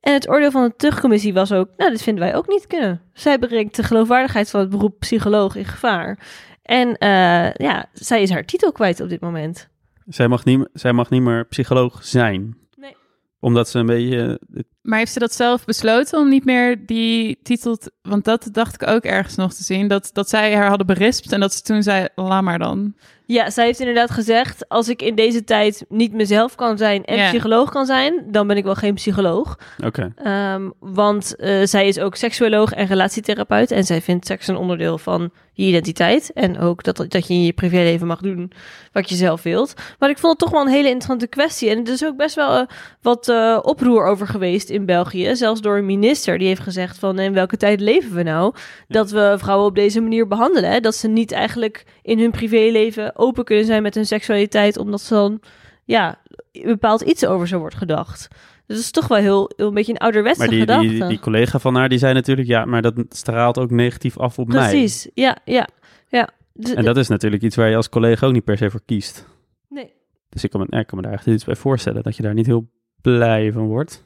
[0.00, 3.00] En het oordeel van de tuchtcommissie was ook, nou, dit vinden wij ook niet kunnen.
[3.12, 6.18] Zij brengt de geloofwaardigheid van het beroep psycholoog in gevaar.
[6.62, 9.68] En eh, ja, zij is haar titel kwijt op dit moment.
[10.06, 12.56] Zij mag niet, zij mag niet meer psycholoog zijn.
[12.76, 12.96] Nee.
[13.40, 17.38] Omdat ze een beetje het Maar heeft ze dat zelf besloten om niet meer die
[17.42, 17.76] titel...
[17.76, 19.88] te- want dat dacht ik ook ergens nog te zien.
[19.88, 22.94] Dat, dat zij haar hadden berispt en dat ze toen zei, laat maar dan.
[23.26, 27.16] Ja, zij heeft inderdaad gezegd: als ik in deze tijd niet mezelf kan zijn en
[27.16, 27.28] Ja.
[27.28, 29.58] psycholoog kan zijn, dan ben ik wel geen psycholoog.
[29.84, 30.12] Oké.
[30.16, 33.70] Ehm, want eh, zij is ook seksuoloog en relatietherapeut.
[33.70, 36.32] En zij vindt seks een onderdeel van je identiteit.
[36.32, 38.52] En ook dat, dat je in je privéleven mag doen
[38.92, 39.74] wat je zelf wilt.
[39.98, 41.70] Maar ik vond het toch wel een hele interessante kwestie.
[41.70, 42.66] En er is ook best wel eh,
[43.02, 45.36] wat eh, oproer over geweest in België.
[45.36, 48.54] Zelfs door een minister die heeft gezegd van in welke tijd leven we nou?
[48.88, 50.70] Dat we vrouwen op deze manier behandelen.
[50.70, 50.80] Hè?
[50.80, 54.76] Dat ze niet eigenlijk in hun privéleven open kunnen zijn met hun seksualiteit.
[54.78, 55.40] Omdat ze dan
[55.84, 56.20] ja,
[56.52, 58.28] bepaald iets over zo wordt gedacht.
[58.66, 60.88] Dus dat is toch wel heel, heel een beetje een ouderwetse Maar die, gedachte.
[60.88, 64.38] die, die collega van haar, die zei natuurlijk, ja, maar dat straalt ook negatief af
[64.38, 64.68] op mij.
[64.70, 65.68] Precies, ja, ja,
[66.08, 66.28] ja.
[66.52, 68.80] Dus- En dat is natuurlijk iets waar je als collega ook niet per se voor
[68.86, 69.26] kiest.
[69.68, 69.92] nee.
[70.28, 72.34] Dus ik kan me, ik kan me daar echt iets bij voorstellen, dat je daar
[72.34, 72.68] niet heel
[73.02, 74.04] blij van wordt.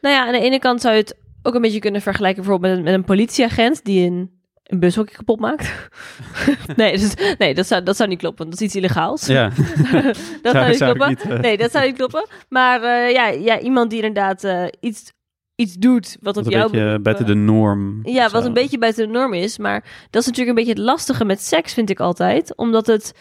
[0.00, 2.70] Nou ja, aan de ene kant zou je het ook een beetje kunnen vergelijken bijvoorbeeld
[2.72, 4.30] met, een- met een politieagent die een,
[4.62, 5.88] een bushokje kapot maakt.
[6.76, 8.44] nee, dus, nee dat, zou, dat zou niet kloppen.
[8.50, 9.26] Dat is iets illegaals.
[9.26, 9.48] Ja,
[10.42, 11.08] dat zou, niet zou ik kloppen.
[11.08, 12.26] niet, eh, Nee, dat zou niet kloppen.
[12.48, 15.12] Maar eh, ja, ja, iemand die inderdaad eh, iets,
[15.54, 16.70] iets doet wat op een jou...
[16.70, 18.00] beetje buiten de norm.
[18.02, 19.58] Ja, wat een beetje buiten de norm is.
[19.58, 22.56] Maar dat is natuurlijk een beetje het lastige met seks, vind ik altijd.
[22.56, 23.14] Omdat het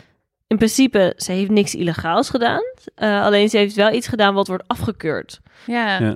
[0.48, 2.62] in principe, ze heeft niks illegaals gedaan.
[2.96, 5.40] Eh, alleen ze heeft wel iets gedaan wat wordt afgekeurd.
[5.66, 6.00] Ja.
[6.00, 6.16] Ja.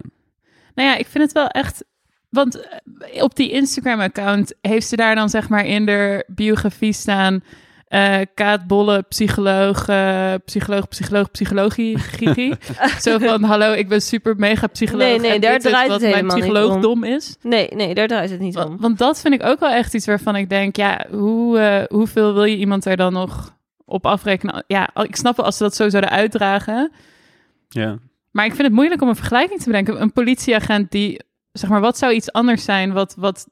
[0.75, 1.83] Nou ja, ik vind het wel echt...
[2.29, 7.43] Want eh, op die Instagram-account heeft ze daar dan zeg maar in de biografie staan...
[7.87, 12.53] eh Kaat Bolle, psycholoog, eh, psycholoog, psycholoog, psychologie, Gigi.
[13.01, 15.07] Zo van, hallo, ik ben super mega psycholoog.
[15.07, 17.35] Nee, nee, en daar dit is draait wat het mijn helemaal niet psycholoogdom is.
[17.41, 18.77] Nee, nee, daar draait het niet om.
[18.79, 22.33] Want dat vind ik ook wel echt iets waarvan ik denk, ja, hoe, eh, hoeveel
[22.33, 24.63] wil je iemand er dan nog op afrekenen?
[24.67, 26.91] Ja, ik snap wel als ze dat zo zouden uitdragen.
[27.69, 27.97] Ja.
[28.31, 30.01] Maar ik vind het moeilijk om een vergelijking te bedenken.
[30.01, 31.19] Een politieagent die,
[31.51, 33.47] zeg maar, wat zou iets anders zijn wat, wat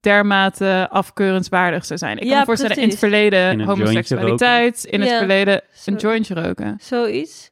[0.00, 2.12] dermate afkeurenswaardig zou zijn?
[2.16, 5.96] Ik kan Ja, me voorstellen, in het verleden In homoseksualiteit, in het verleden Zo- een
[5.96, 6.76] jointje roken.
[6.80, 7.50] Zoiets.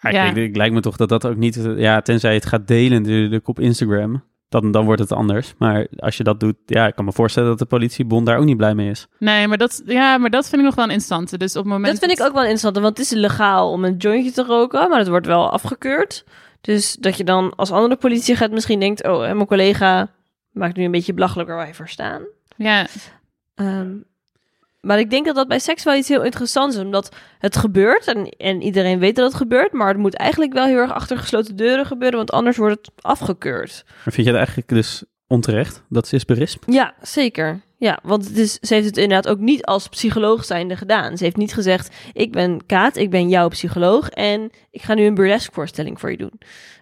[0.00, 0.24] Ja, Ja.
[0.28, 1.60] Ik, denk, ik lijkt me toch dat dat ook niet...
[1.76, 5.54] Ja, tenzij het gaat delen natuurlijk op Instagram, dan, dan wordt het anders.
[5.58, 8.44] Maar als je dat doet, ja, ik kan me voorstellen dat de politiebond daar ook
[8.44, 9.06] niet blij mee is.
[9.18, 11.38] Nee, maar dat, ja, maar dat vind ik nog wel een instante.
[11.38, 13.84] Dus op het moment Dat vind ik ook wel interessant, want het is legaal om
[13.84, 16.24] een jointje te roken, maar het wordt wel afgekeurd.
[16.60, 20.08] Dus dat je dan als andere politie gaat misschien denkt, oh, hè, mijn collega
[20.52, 22.22] maakt nu een beetje belachelijk waar wij voor staan.
[22.56, 22.86] Ja,
[23.56, 23.96] Ehm,
[24.86, 28.06] maar ik denk dat dat bij seks wel iets heel interessants is, omdat het gebeurt
[28.06, 31.18] en, en iedereen weet dat het gebeurt, maar het moet eigenlijk wel heel erg achter
[31.18, 33.82] gesloten deuren gebeuren, want anders wordt het afgekeurd.
[33.86, 36.64] Maar vind je het eigenlijk dus onterecht dat ze is berispt?
[36.72, 37.60] Ja, zeker.
[37.78, 41.16] Ja, want het is, ze heeft het inderdaad ook niet als psycholoog zijnde gedaan.
[41.16, 45.04] Ze heeft niet gezegd, ik ben Kaat, ik ben jouw psycholoog en ik ga nu
[45.04, 46.32] een burlesque voorstelling voor je doen.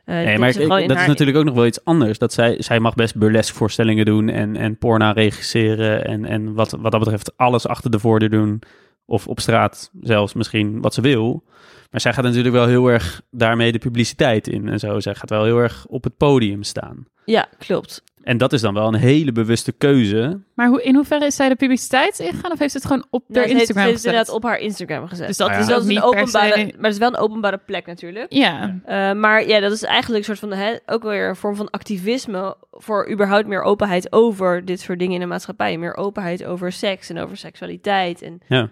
[0.04, 2.18] Eh, Nee, maar ik- dat is natuurlijk ook nog wel iets anders.
[2.18, 6.70] Dat zij, zij mag best burlesque voorstellingen doen en, en porno regisseren en, en wat,
[6.70, 8.62] wat dat betreft alles achter de voordeur doen.
[9.06, 11.42] Of op straat zelfs misschien wat ze wil.
[11.90, 15.00] Maar zij gaat natuurlijk wel heel erg daarmee de publiciteit in en zo.
[15.00, 17.06] Zij gaat wel heel erg op het podium staan.
[17.24, 18.02] Ja, klopt.
[18.24, 20.40] En dat is dan wel een hele bewuste keuze.
[20.54, 23.24] maar hoe, in hoeverre is zij de publiciteit ingegaan of heeft ze het gewoon op
[23.34, 24.12] haar heeft- Instagram ze heeft het gezet?
[24.12, 25.26] inderdaad op haar Instagram gezet.
[25.26, 25.62] Dus dat Dus ja.
[25.62, 28.32] is een Ook niet per openbare, maar het is wel een openbare plek natuurlijk.
[28.32, 31.56] Ja, Eh, maar ja, dat is eigenlijk een soort van, hè, ook weer een vorm
[31.56, 35.78] van activisme voor überhaupt meer openheid over dit soort dingen in de maatschappij.
[35.78, 38.22] Meer openheid over seks en over seksualiteit.
[38.22, 38.70] En Ja.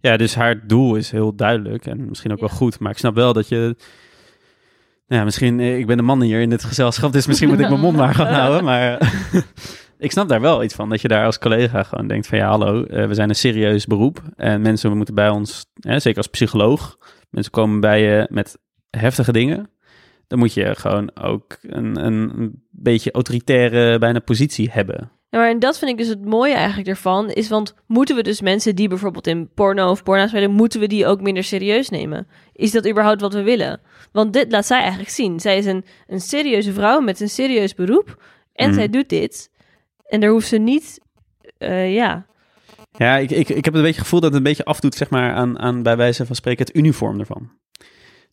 [0.00, 2.78] Ja, dus haar doel is heel duidelijk en misschien ook wel goed.
[2.78, 3.76] Maar ik snap wel dat je...
[5.12, 5.60] Ja, misschien...
[5.60, 7.96] eh, Ik ben de man hier in dit gezelschap, dus misschien moet ik mijn mond
[7.96, 8.64] maar gaan houden.
[8.64, 9.12] Maar
[9.98, 10.88] ik snap daar wel iets van.
[10.88, 12.38] Dat je daar als collega gewoon denkt van...
[12.38, 14.22] Ja, hallo, eh, we zijn een serieus beroep.
[14.36, 16.96] En mensen moeten bij ons, hè, zeker als psycholoog...
[17.30, 18.58] Mensen komen bij je met
[18.90, 19.70] heftige dingen.
[20.26, 25.10] Dan moet je gewoon ook een, een, een beetje autoritaire bijna positie hebben.
[25.32, 28.22] Ja, maar en dat vind ik dus het mooie eigenlijk ervan, is want moeten we
[28.22, 31.88] dus mensen die bijvoorbeeld in porno of porno spelen, moeten we die ook minder serieus
[31.88, 32.26] nemen?
[32.52, 33.80] Is dat überhaupt wat we willen?
[34.12, 35.40] Want dit laat zij eigenlijk zien.
[35.40, 38.74] Zij is een, een serieuze vrouw met een serieus beroep en Mhm.
[38.74, 39.50] zij doet dit.
[40.06, 41.00] En daar hoeft ze niet,
[41.58, 42.26] eh, ja,
[42.92, 45.10] Ja, ik, ik, ik heb een beetje het gevoel dat het een beetje afdoet, zeg
[45.10, 47.50] maar, aan, aan bij wijze van spreken het uniform ervan.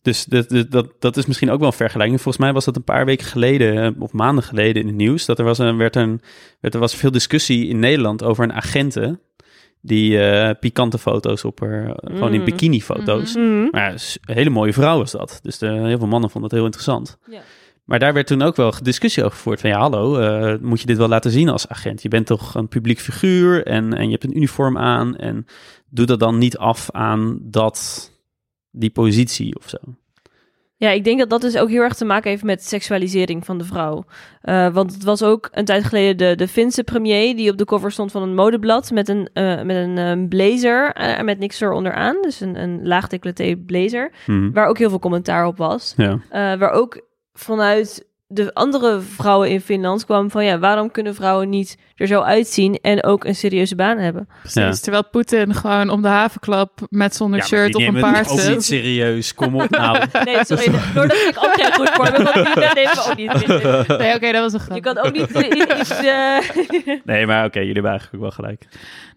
[0.02, 2.20] Dus dat, dat, dat, dat is misschien ook wel een vergelijking.
[2.20, 5.24] Volgens mij was dat een paar weken geleden, eh, of maanden geleden in het nieuws,
[5.26, 6.20] dat er was, een, werd een,
[6.60, 9.20] werd, er was veel discussie in Nederland over een agente
[9.82, 12.44] die eh, pikante foto's op haar, gewoon in Mm.
[12.44, 13.34] bikini-foto's.
[13.36, 13.68] Mhm.
[13.70, 15.38] Maar ja, s- een hele mooie vrouw was dat.
[15.42, 17.18] Dus de, heel veel mannen vonden het heel interessant.
[17.30, 17.40] Ja.
[17.84, 19.60] Maar daar werd toen ook wel discussie over gevoerd.
[19.60, 22.02] Van ja, hallo, eh, moet je dit wel laten zien als agent?
[22.02, 25.16] Je bent toch een publiek figuur en, en je hebt een uniform aan.
[25.16, 25.46] En
[25.88, 28.09] doe dat dan niet af aan dat,
[28.70, 29.78] die positie of zo.
[30.76, 33.58] Ja, ik denk dat dat dus ook heel erg te maken heeft met seksualisering van
[33.58, 34.04] de vrouw.
[34.40, 37.64] Eh, want het was ook een tijd geleden de, de Finse premier die op de
[37.64, 41.60] cover stond van een modeblad met een, eh, met een eh, blazer en met niks
[41.60, 42.16] eronderaan.
[42.22, 44.50] Dus een, een laag decolleté blazer, Hm.
[44.50, 45.94] waar ook heel veel commentaar op was.
[45.96, 46.18] Ja.
[46.30, 47.00] Waar ook
[47.32, 52.20] vanuit de andere vrouwen in Finland kwam van ja, waarom kunnen vrouwen niet er zo
[52.20, 54.28] uitzien en ook een serieuze baan hebben?
[54.40, 54.72] Precies, Ja.
[54.72, 58.40] terwijl Poetin gewoon om de havenklap met zonder Ja, shirt op een paard ook niet
[58.44, 58.64] zit.
[58.64, 59.34] serieus.
[59.34, 59.98] Kom op nou.
[60.24, 63.88] Nee, sorry, doordat ik ook geen goed voor heb, we ook niet.
[63.98, 64.74] Nee, oké, dat was een grap.
[64.76, 65.90] Je kan ook niet iets...
[65.90, 66.38] eh,
[67.04, 68.66] Nee, maar oké, jullie hebben eigenlijk ook wel gelijk.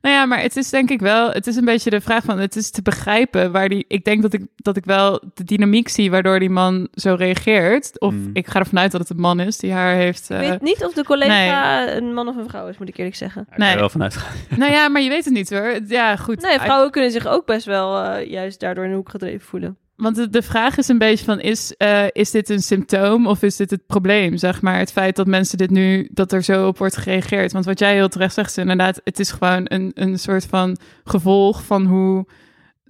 [0.02, 2.40] Nou ja, maar het is denk ik wel, het is een beetje de vraag van,
[2.40, 5.90] het is te begrijpen waar die, ik denk dat ik, dat ik wel de dynamiek
[5.90, 8.00] zie waardoor die man zo reageert.
[8.00, 8.30] Of Mm.
[8.34, 10.30] ik ga ervan uit dat het een man is die haar heeft.
[10.30, 12.98] Ik eh, weet niet of de collega een man of een vrouw is, moet ik
[12.98, 13.48] eerlijk zeggen.
[13.56, 13.76] Nee.
[13.76, 14.18] wel vanuit
[14.58, 15.80] nou ja, maar je weet het niet hoor.
[15.88, 16.42] Ja, goed.
[16.42, 19.78] Nee, vrouwen kunnen zich ook best wel eh, juist daardoor in de hoek gedreven voelen.
[19.96, 23.42] Want de, de vraag is een beetje van, is, eh, is dit een symptoom of
[23.42, 24.38] is dit het probleem?
[24.38, 27.52] Zeg maar, het feit dat mensen dit nu, dat er zo op wordt gereageerd.
[27.52, 30.78] Want wat jij heel terecht zegt, is inderdaad, het is gewoon een, een soort van
[31.04, 32.26] gevolg van hoe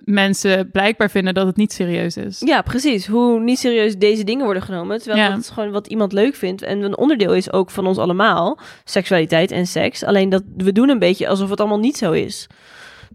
[0.03, 2.39] mensen blijkbaar vinden dat het niet serieus is.
[2.39, 3.07] Ja, precies.
[3.07, 4.97] Hoe niet serieus deze dingen worden genomen.
[5.01, 5.29] Terwijl Ja.
[5.29, 6.61] dat is gewoon wat iemand leuk vindt.
[6.61, 8.59] En een onderdeel is ook van ons allemaal.
[8.83, 10.03] Seksualiteit en seks.
[10.03, 12.47] Alleen dat we doen een beetje alsof het allemaal niet zo is.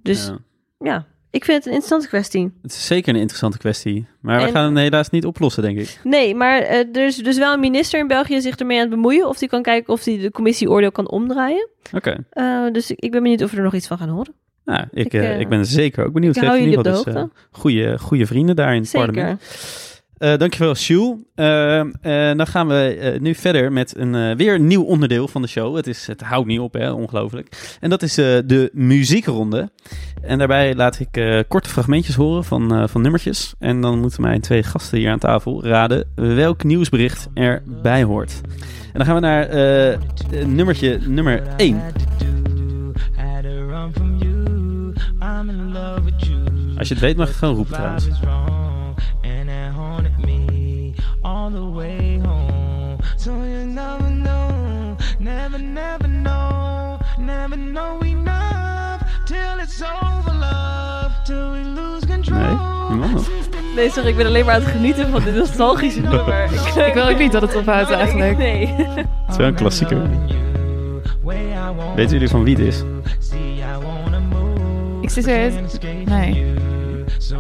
[0.03, 0.38] Dus ja,
[0.79, 1.05] Ja.
[1.31, 2.53] ik vind het een interessante kwestie.
[2.62, 4.07] Het is zeker een interessante kwestie.
[4.20, 6.01] Maar we En- gaan hem helaas niet oplossen, denk ik.
[6.05, 8.94] Nee, maar eh, er is dus wel een minister in België zich ermee aan het
[8.94, 9.29] bemoeien.
[9.29, 11.68] Of die kan kijken of hij de commissie-oordeel kan omdraaien.
[11.94, 12.16] Oké.
[12.31, 14.35] Eh, dus ik, ik ben benieuwd of we er nog iets van gaan horen.
[14.69, 16.37] Nou, ik, Ik, eh, eh, ik ben zeker ook benieuwd.
[16.37, 19.07] ik hou jullie op de dus, eh, goede, goede vrienden daar in het Zeker.
[19.07, 19.41] parlement.
[20.19, 21.27] Eh, dankjewel, Sjoel.
[21.35, 25.49] Eh, eh, dan gaan we nu verder met een, weer een nieuw onderdeel van de
[25.49, 25.77] show.
[25.77, 26.93] Het, is, het houdt niet op, hè?
[26.93, 27.77] ongelooflijk.
[27.81, 29.71] En dat is eh, de muziekronde.
[30.23, 33.55] En daarbij laat ik eh, korte fragmentjes horen van, eh, van nummertjes.
[33.59, 38.41] En dan moeten mijn twee gasten hier aan tafel raden welk nieuwsbericht erbij hoort.
[38.93, 39.49] En dan gaan we naar
[40.47, 41.81] nummertje nummer 1.
[46.79, 48.09] Als je het weet mag je het gewoon roepen trouwens.
[62.38, 62.57] Nee,
[62.91, 63.29] niemand nog.
[63.77, 66.45] Nee, sorry, ik ben alleen maar aan het genieten van dit nostalgische nummer.
[66.45, 68.38] Ik, Ik wil ook niet dat het ophoudt eigenlijk.
[68.38, 68.67] Nee.
[68.67, 70.03] Het is wel een klassieker.
[71.97, 72.83] Weten jullie van wie het is?
[75.27, 75.53] Er...
[76.05, 76.55] Nee.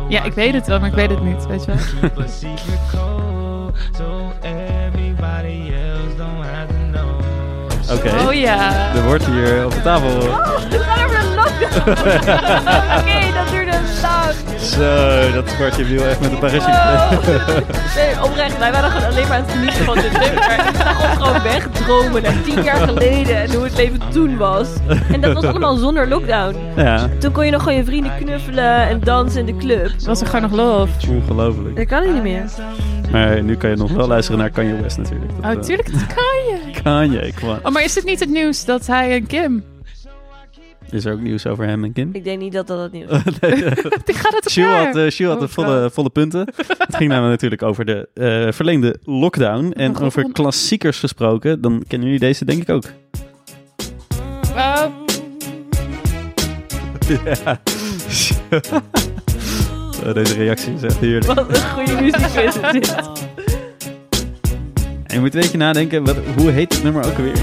[0.08, 2.10] Ja, ik weet het wel, maar ik weet het niet, weet je wel.
[7.92, 8.08] Oké.
[8.26, 8.92] Oh ja.
[8.94, 10.08] Er wordt hier op de tafel.
[10.08, 11.90] Over de lockdown.
[12.98, 13.37] Oké.
[14.68, 16.70] Zo, dat kwartje viel echt met een parachute.
[16.70, 17.12] Oh.
[17.96, 20.68] Nee, oprecht, wij waren gewoon alleen maar aan het genieten van dit nummer.
[20.68, 24.68] Ik zag ons gewoon wegdromen naar tien jaar geleden en hoe het leven toen was.
[25.12, 26.56] En dat was allemaal zonder lockdown.
[26.76, 29.90] Ja, Toen kon je nog gewoon je vrienden knuffelen en dansen in de club.
[30.04, 31.10] Was er gewoon nog love?
[31.10, 31.76] ongelooflijk.
[31.76, 32.42] Dat kan niet meer.
[33.10, 35.30] Maar nu kan je nog wel luisteren naar Kanye West natuurlijk.
[35.36, 36.80] Dat, Oh, eh, tuurlijk, dat kan je.
[36.82, 37.58] Kanye, kwam.
[37.62, 39.64] Oh, maar is het niet het nieuws dat hij en Kim...
[40.90, 42.10] Is er ook nieuws over hem en Kim?
[42.12, 43.38] Ik denk niet dat dat het nieuws is.
[43.40, 43.54] nee,
[44.04, 46.40] Die gaat het Sjoel had, Sjoel had de Oh, volle, volle punten.
[46.78, 49.72] Het ging namelijk natuurlijk over de eh, verlengde lockdown.
[49.72, 52.84] En over klassiekers gesproken, dan kennen jullie deze denk ik ook.
[54.54, 54.84] Oh,
[57.24, 57.60] Ja.
[60.06, 61.26] Oh, Deze reactie is echt heerlijk.
[61.26, 62.94] Wat een goede muziek is dit.
[65.06, 67.36] En je moet een beetje nadenken, wat, hoe heet het nummer ook alweer?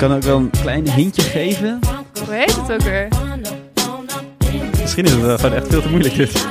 [0.00, 1.78] Kan ook wel een klein hintje geven.
[2.24, 3.08] hoe heet het ook weer?
[4.80, 6.46] Misschien is het wel gewoon echt veel te moeilijk dit.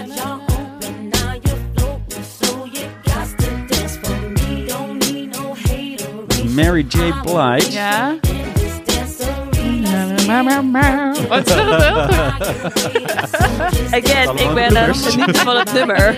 [6.56, 7.14] Mary J.
[7.24, 7.72] Blige.
[7.72, 8.16] Ja.
[11.28, 11.98] Wat is dat wel?
[14.02, 16.18] Again, ik ben aan het genieten van het nummer.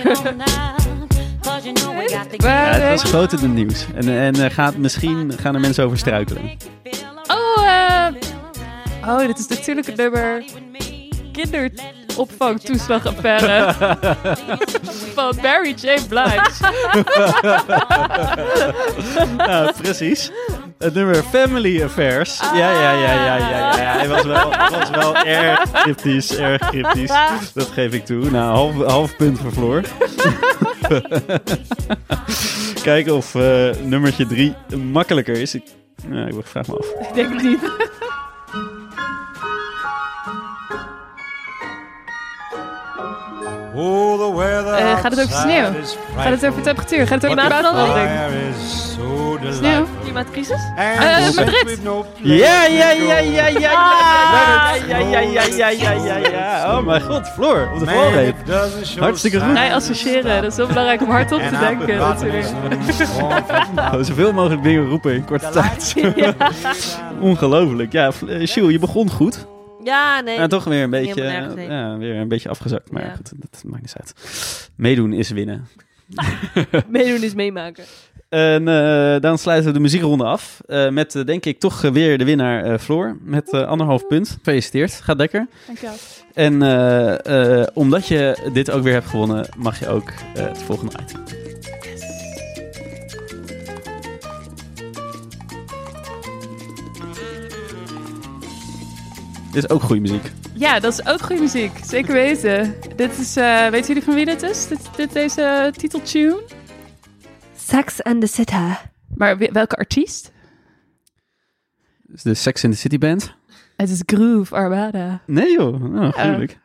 [2.36, 3.86] Ja, het was in het nieuws.
[3.94, 6.50] En, en er gaat, misschien gaan er mensen over struikelen.
[9.06, 10.44] Oh, dit is natuurlijk het nummer...
[11.32, 13.74] Kinderopvangtoeslagaffaire.
[15.14, 15.98] van Mary J.
[16.08, 16.50] Blige.
[19.38, 20.30] Ja, precies.
[20.78, 22.40] Het nummer Family Affairs.
[22.40, 23.76] Ja, ja, ja, ja, ja, ja.
[23.76, 23.92] ja.
[23.98, 27.12] Hij was wel, was wel erg cryptisch, erg cryptisch.
[27.54, 28.30] Dat geef ik toe.
[28.30, 29.82] Nou, half, half punt voor Floor.
[32.82, 35.54] Kijken of eh, nummertje drie makkelijker is.
[35.54, 35.62] Ik,
[36.06, 36.86] nou, ik vraag me af.
[37.08, 37.60] Ik denk het niet.
[45.00, 45.68] Gaat het over sneeuw?
[46.16, 47.06] Gaat het over temperatuur?
[47.06, 48.10] Gaat het over klimaatverandering?
[49.50, 49.86] Sneeuw?
[50.02, 50.60] Klimaatcrisis?
[50.76, 51.78] Eh, Madrid.
[52.22, 54.88] Ja, ja, ja, ja, ja, ja, Ah.
[54.88, 56.76] ja, ja, ja, ja, ja, ja, ja.
[56.78, 58.34] Oh mijn god, Floor, op de valreep.
[58.98, 59.52] Hartstikke goed.
[59.52, 60.42] Wij associëren.
[60.42, 62.46] Dat is heel bebelangrijk om hardop te denken natuurlijk.
[63.78, 65.94] Oh, Zoveel mogelijk dingen roepen in korte tijd.
[67.20, 67.92] Ongelooflijk.
[67.92, 69.46] Ja, eh, Sjoel, je begon goed.
[69.84, 70.36] Ja, nee.
[70.38, 72.90] En toch weer een beetje, ja, weer een beetje afgezakt.
[72.90, 73.14] Maar Ja.
[73.14, 74.14] goed, dat maakt niet uit.
[74.76, 75.68] Meedoen is winnen.
[76.88, 77.84] Meedoen is meemaken.
[78.28, 80.60] En eh, dan sluiten we de muziekronde af.
[80.66, 83.16] eh, met eh, denk ik toch weer de winnaar Floor.
[83.20, 84.28] Met anderhalf punt.
[84.28, 84.92] Gefeliciteerd.
[84.92, 85.46] Gaat lekker.
[85.66, 85.94] Dankjewel.
[86.34, 91.41] En omdat je dit ook weer hebt gewonnen, mag je ook het volgende item.
[99.52, 100.30] Dit is ook goede muziek.
[100.54, 101.72] Ja, dat is ook goede muziek.
[101.84, 102.74] Zeker weten.
[102.96, 104.68] Dit is, eh weten jullie van wie dit is?
[104.68, 106.42] Dit, dit deze titeltune?
[107.56, 108.74] Sex and the City.
[109.14, 110.32] Maar welke artiest?
[112.02, 113.34] De Sex in the City Band.
[113.76, 115.20] Het is Groove Armada.
[115.26, 116.58] Nee joh, oh, gruwelijk.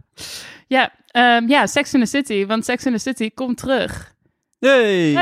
[0.67, 2.45] Ja, ehm, ja, Sex in the City.
[2.45, 4.13] Want Sex in the City komt terug.
[4.59, 5.15] Hey!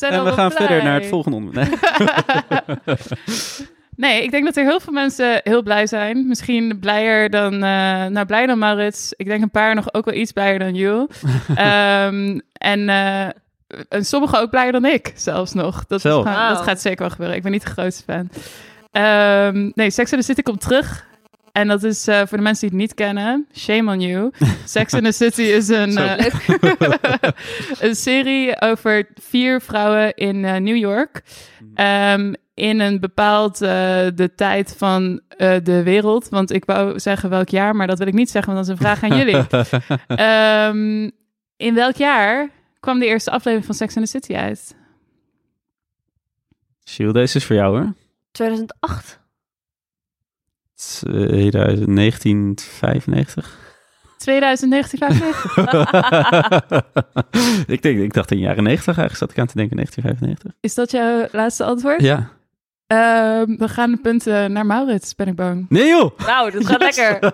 [0.00, 0.66] En we gaan blij.
[0.66, 1.78] verder naar het volgende onderwerp.
[4.00, 4.22] Nee.
[4.22, 6.26] Ik denk dat er heel veel mensen heel blij zijn.
[6.26, 9.12] Misschien blijer dan, eh nou, blijer dan Maurits.
[9.16, 11.06] Ik denk een paar nog ook wel iets blijer dan Jules.
[11.54, 13.28] Ehm, en, eh,
[13.88, 15.86] en sommigen ook blijer dan ik, zelfs nog.
[15.86, 16.24] Dat, Zelf.
[16.24, 17.36] dat gaat zeker wel gebeuren.
[17.36, 18.28] Ik ben niet de grootste fan.
[18.90, 21.08] Ehm, nee, Sex in the City komt terug.
[21.52, 24.30] En dat is eh, voor de mensen die het niet kennen, shame on you.
[24.64, 25.98] Sex in the City is een,
[27.86, 31.22] een serie over vier vrouwen in eh, New York.
[31.74, 33.68] Ehm, in een bepaald eh,
[34.14, 36.28] de tijd van eh, de wereld.
[36.28, 38.80] Want ik wou zeggen welk jaar, maar dat wil ik niet zeggen, want dat is
[38.80, 39.36] een vraag aan jullie.
[40.06, 41.10] Ehm,
[41.56, 44.76] in welk jaar kwam de eerste aflevering van Sex in the City uit?
[46.84, 47.94] Shield, deze is voor jou hoor.
[48.30, 49.18] 2008.
[50.74, 53.58] 1995.
[54.18, 55.56] 2095.
[57.66, 60.52] ik, denk, ik dacht in de jaren 90 eigenlijk, zat ik aan te denken 1995.
[60.60, 62.00] Is dat jouw laatste antwoord?
[62.00, 62.38] Ja.
[62.90, 65.66] Ehm, we gaan de punten naar Maurits, ben ik bang.
[65.68, 66.10] Nee joh!
[66.18, 67.32] Wauw, dat gaat lekker.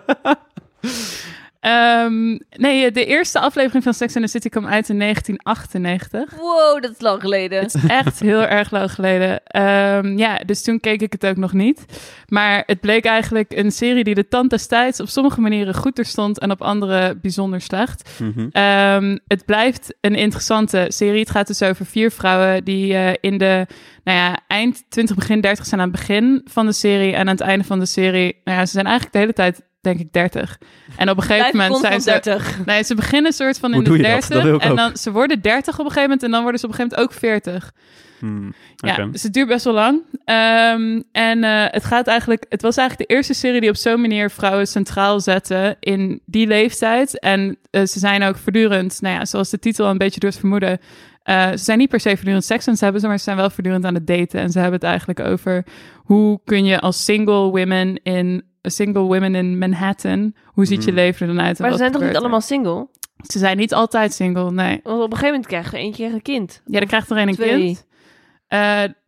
[1.60, 6.34] Ehm, nee, de eerste aflevering van Sex in the City kwam uit in 1998.
[6.38, 7.62] Wow, dat is lang geleden.
[7.62, 9.44] Het is echt heel erg lang geleden.
[9.44, 11.84] Ehm, ja, dus toen keek ik het ook nog niet.
[12.28, 16.04] Maar het bleek eigenlijk een serie die de tand destijds op sommige manieren goed er
[16.04, 18.10] stond en op andere bijzonder slecht.
[18.20, 18.48] Mhm.
[18.50, 21.20] Ehm, het blijft een interessante serie.
[21.20, 23.66] Het gaat dus over vier vrouwen die eh, in de
[24.04, 27.12] nou ja, eind 20, begin 30 zijn aan het begin van de serie.
[27.12, 29.62] En aan het einde van de serie, nou ja, ze zijn eigenlijk de hele tijd,
[29.86, 30.58] denk ik, 30.
[30.96, 32.10] En op een gegeven Blijf moment zijn ze...
[32.32, 32.64] 30.
[32.64, 34.12] Nee, ze beginnen soort van in Hoe de doe je dat?
[34.12, 34.76] 30 Dat wil ik en ook.
[34.76, 36.98] dan ze worden 30 op een gegeven moment en dan worden ze op een gegeven
[36.98, 37.72] moment ook 40.
[38.18, 40.00] Hmm, Ja, dus het duurt best wel lang.
[40.24, 44.00] Ehm, en eh, het gaat eigenlijk, het was eigenlijk de eerste serie die op zo'n
[44.00, 47.18] manier vrouwen centraal zette in die leeftijd.
[47.20, 50.78] En eh, ze zijn ook voortdurend, nou ja, zoals de titel een beetje doet vermoeden.
[51.22, 53.50] eh, ze zijn niet per se voortdurend seks aan het hebben, maar ze zijn wel
[53.50, 54.40] voortdurend aan het daten.
[54.40, 55.64] En ze hebben het eigenlijk over
[55.96, 60.98] hoe kun je als single women in single women in Manhattan, hoe ziet je Hmm.
[60.98, 61.56] leven er dan uit?
[61.56, 62.20] en Maar ze wat zijn toch niet gebeurt er?
[62.20, 62.88] allemaal single?
[63.32, 64.80] Ze zijn niet altijd single, nee.
[64.82, 66.62] Want op een gegeven moment krijg je eentje een kind.
[66.66, 67.58] Ja, dan krijgt er een een Twee.
[67.58, 67.86] kind.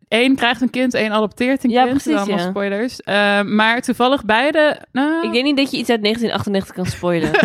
[0.09, 1.93] Eén krijgt een kind, één adopteert een Ja, kind.
[2.03, 2.49] precies, Allemaal ja.
[2.49, 3.01] spoilers.
[3.01, 4.81] Eh, maar toevallig beide...
[4.91, 7.31] Nou, Ik denk niet dat je iets uit 1998 kan spoilen.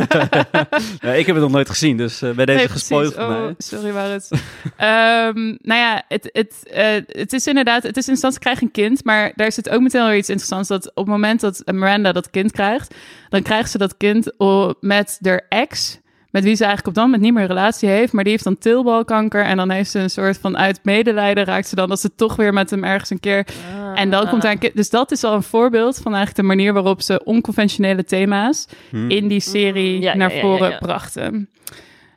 [1.01, 3.55] Ja, ik heb het nog nooit gezien, dus eh, bij deze Nee, gespoild Oh, mij.
[3.59, 4.29] sorry, Maurits.
[4.77, 7.83] Ehm nou ja, het, het, eh, het is inderdaad...
[7.83, 10.69] Het is in instantie krijg een kind, maar daar zit ook meteen weer iets interessants.
[10.69, 12.95] Dat op het moment dat Miranda dat kind krijgt,
[13.29, 14.33] dan krijgt ze dat kind
[14.81, 16.03] met haar ex...
[16.35, 18.13] Met wie ze eigenlijk op dat moment niet meer een relatie heeft.
[18.13, 19.45] Maar die heeft dan tilbalkanker.
[19.45, 22.37] En dan heeft ze een soort van uit medelijden raakt ze dan dat ze toch
[22.37, 23.47] weer met hem ergens een keer
[23.95, 24.77] En dan komt kind.
[24.77, 29.11] Dus dat is al een voorbeeld van eigenlijk de manier waarop ze onconventionele thema's Hmm.
[29.11, 30.79] in die serie Mm, ja, naar ja, ja, voren ja.
[30.79, 31.51] brachten.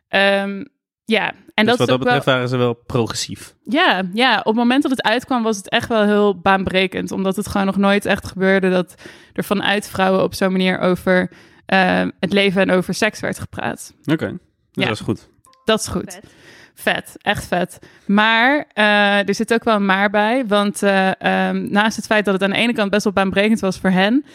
[0.07, 0.63] Ehm,
[1.05, 2.33] ja, en dus dat wat is dat ook betreft wel.
[2.33, 3.55] waren ze wel progressief.
[3.63, 7.11] Ja, ja, op het moment dat het uitkwam was het echt wel heel baanbrekend.
[7.11, 8.95] Omdat het gewoon nog nooit echt gebeurde dat
[9.33, 11.29] er vanuit vrouwen op zo'n manier over
[11.67, 13.93] ehm, het leven en over seks werd gepraat.
[14.05, 14.35] Oké, dus
[14.71, 14.85] Ja.
[14.85, 15.27] dat is goed.
[15.65, 16.13] Dat is goed.
[16.13, 16.33] Vet.
[16.73, 17.79] Vet, echt vet.
[18.05, 20.45] Maar eh, er zit ook wel een maar bij.
[20.47, 23.59] Want eh, ehm, naast het feit dat het aan de ene kant best wel baanbrekend
[23.59, 24.25] was voor hen,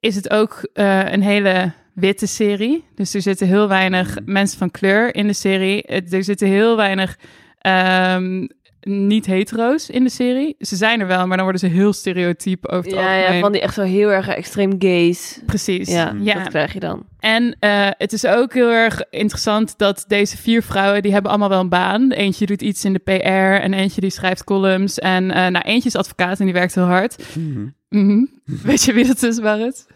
[0.00, 2.84] is het ook eh, een hele witte serie.
[2.94, 5.82] Dus er zitten heel weinig mensen van kleur in de serie.
[5.82, 7.18] Er zitten heel weinig
[7.58, 8.46] ehm,
[8.80, 10.54] niet hetero's in de serie.
[10.58, 13.34] Ze zijn er wel, maar dan worden ze heel stereotyp over het Ja, algemeen.
[13.34, 15.40] ja, van die echt zo heel erg extreem gays.
[15.46, 15.88] Precies.
[15.90, 16.34] Ja, ja.
[16.34, 17.06] dat krijg je dan.
[17.18, 21.48] En eh, het is ook heel erg interessant dat deze vier vrouwen, die hebben allemaal
[21.48, 22.10] wel een baan.
[22.12, 24.98] Eentje doet iets in de PR en eentje die schrijft columns.
[24.98, 27.22] En eh nou, eentje is advocaat en die werkt heel hard.
[27.34, 27.66] Mhm.
[27.88, 28.24] Mhm.
[28.44, 29.86] Weet je wie dat is, Barret?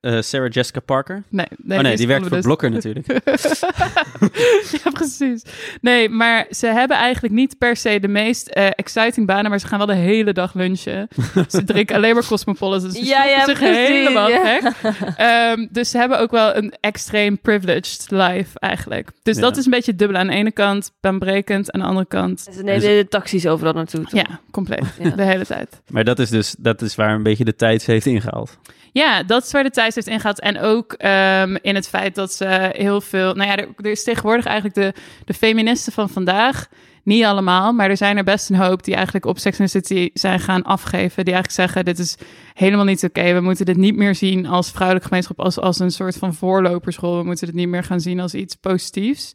[0.00, 1.22] Eh, Sarah Jessica Parker?
[1.28, 2.44] Nee, nee, oh nee, die werkt voor dus.
[2.44, 3.06] Blokker natuurlijk.
[4.84, 5.42] ja, precies.
[5.80, 9.66] Nee, maar ze hebben eigenlijk niet per se de meest eh, exciting banen, maar ze
[9.66, 11.08] gaan wel de hele dag lunchen.
[11.48, 12.90] ze drinken alleen maar Cosmopolitan.
[12.90, 14.44] Ze Ja, ja, zich precies, helemaal ja.
[14.60, 14.72] gek.
[15.16, 19.08] Ehm, dus ze hebben ook wel een extreem privileged life eigenlijk.
[19.22, 19.42] Dus Ja.
[19.42, 20.16] dat is een beetje dubbel.
[20.20, 22.40] Aan de ene kant baanbrekend, aan de andere kant...
[22.40, 24.00] Ze nemen de taxis overal naartoe.
[24.02, 24.12] toch?
[24.12, 24.84] Ja, compleet.
[25.02, 25.10] Ja.
[25.10, 25.80] De hele tijd.
[25.90, 28.58] Maar dat is dus dat is waar een beetje de tijd ze heeft ingehaald.
[28.92, 30.40] Ja, dat is waar de tijd heeft ingehaald.
[30.40, 33.34] En ook ehm, in het feit dat ze heel veel...
[33.34, 36.68] Nou ja, er, er is tegenwoordig eigenlijk de, de feministen van vandaag...
[37.02, 39.78] Niet allemaal, maar er zijn er best een hoop die eigenlijk op Sex and the
[39.78, 41.24] City zijn gaan afgeven.
[41.24, 42.16] Die eigenlijk zeggen, dit is
[42.54, 43.32] helemaal niet oké.
[43.32, 47.18] We moeten dit niet meer zien als vrouwelijke gemeenschap, als, als een soort van voorloperschool.
[47.18, 49.34] We moeten dit niet meer gaan zien als iets positiefs.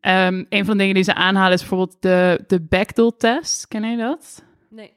[0.00, 3.68] Ehm, een van de dingen die ze aanhalen is bijvoorbeeld de, de Bechdel-test.
[3.68, 4.44] Ken je dat?
[4.70, 4.92] Nee.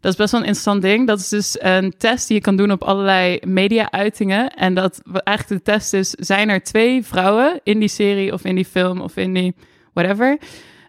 [0.00, 1.06] Dat is best wel een interessant ding.
[1.06, 4.50] Dat is dus een test die je kan doen op allerlei media-uitingen.
[4.50, 8.54] En dat eigenlijk de test is: zijn er twee vrouwen in die serie of in
[8.54, 9.54] die film of in die
[9.92, 10.38] whatever,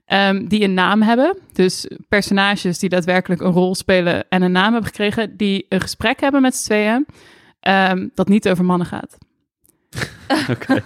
[0.05, 1.37] ehm, die een naam hebben?
[1.53, 6.19] Dus personages die daadwerkelijk een rol spelen en een naam hebben gekregen, die een gesprek
[6.19, 7.05] hebben met z'n tweeën,
[7.59, 9.17] ehm, dat niet over mannen gaat.
[10.49, 10.83] Oké.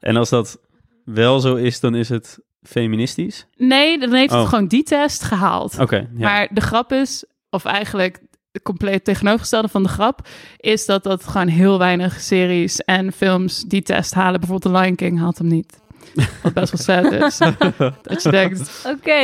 [0.00, 0.60] en als dat
[1.04, 2.38] wel zo is, dan is het
[2.68, 3.46] feministisch?
[3.56, 4.48] Nee, dan heeft het Oh.
[4.48, 5.78] gewoon die test gehaald.
[5.78, 6.06] Oké, ja.
[6.28, 8.20] Maar de grap is, of eigenlijk
[8.52, 13.62] het compleet tegenovergestelde van de grap, is dat dat gewoon heel weinig series en films
[13.62, 14.40] die test halen.
[14.40, 15.80] Bijvoorbeeld The Lion King haalt hem niet.
[16.42, 17.38] Wat best wel sad is.
[18.02, 19.16] dat je denkt, Oké.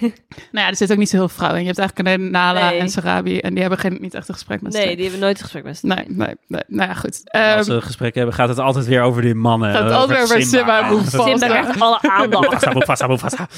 [0.00, 1.66] nou ja, er zit ook niet zo heel veel vrouwen in.
[1.66, 2.78] Je hebt eigenlijk alleen Nala Nee.
[2.78, 5.20] en Sarabi en die hebben geen, niet echt een gesprek met z'n Nee, die hebben
[5.20, 6.62] nooit een gesprek met z'n Nee, nee, nee.
[6.66, 7.20] Nou ja, goed.
[7.24, 9.72] Als Ehm, ze een gesprek hebben, gaat het altijd weer over die mannen.
[9.72, 11.22] Gaat het altijd weer over Simba en Mufasa.
[11.22, 12.50] Simba krijgt alle aandacht.
[12.50, 13.48] Mufasa, Mufasa, Mufasa.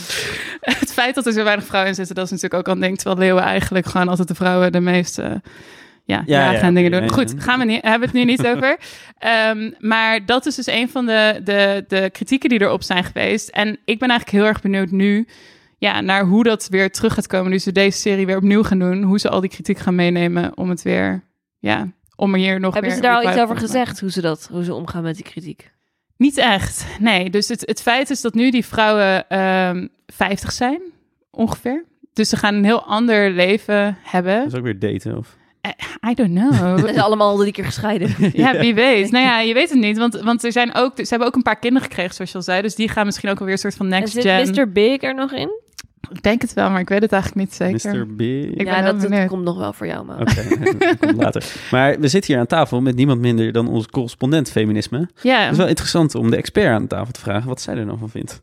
[0.60, 2.80] het feit dat er zo weinig vrouwen in zitten, dat is natuurlijk ook al een
[2.86, 2.96] ding.
[2.98, 5.42] Terwijl leeuwen eigenlijk gewoon altijd de vrouwen de meeste
[6.04, 7.10] ja, Ja, ja, ja, gaan dingen doen.
[7.10, 8.78] Goed, gaan we niet, hebben we het nu niet over.
[9.18, 13.48] Ehm, maar dat is dus een van de, de, de kritieken die erop zijn geweest.
[13.48, 15.26] En ik ben eigenlijk heel erg benieuwd nu
[15.78, 17.50] ja, naar hoe dat weer terug gaat komen.
[17.50, 19.02] Nu ze deze serie weer opnieuw gaan doen.
[19.02, 21.24] Hoe ze al die kritiek gaan meenemen om het weer,
[21.58, 24.00] ja, om hier nog Hebben ze daar al iets over gezegd?
[24.00, 25.70] Hoe ze, dat, hoe ze omgaan met die kritiek?
[26.16, 27.30] Niet echt, nee.
[27.30, 30.80] Dus het, het feit is dat nu die vrouwen ehm 50 zijn,
[31.30, 31.84] ongeveer.
[32.12, 34.36] Dus ze gaan een heel ander leven hebben.
[34.38, 35.36] Dat is ook weer daten, of?
[36.10, 36.52] I don't know.
[36.78, 38.14] Ze zijn allemaal al drie keer gescheiden.
[38.32, 39.10] ja, wie weet.
[39.10, 39.98] Nou ja, je weet het niet.
[39.98, 42.42] Want, want er zijn ook, ze hebben ook een paar kinderen gekregen, zoals je al
[42.42, 42.62] zei.
[42.62, 44.50] Dus die gaan misschien ook alweer een soort van next gen.
[44.50, 44.72] Mr.
[44.72, 45.50] Big er nog in?
[46.12, 47.98] Ik denk het wel, maar ik weet het eigenlijk niet zeker.
[47.98, 48.06] Mr.
[48.06, 48.20] B.
[48.20, 50.20] Ik ja, dat, komt nog wel voor jou, maar.
[50.20, 51.44] Oké, dat komt later.
[51.70, 55.08] Maar we zitten hier aan tafel met niemand minder dan onze correspondent feminisme.
[55.22, 57.86] Ja, Het is wel interessant om de expert aan tafel te vragen wat zij er
[57.86, 58.42] nou van vindt.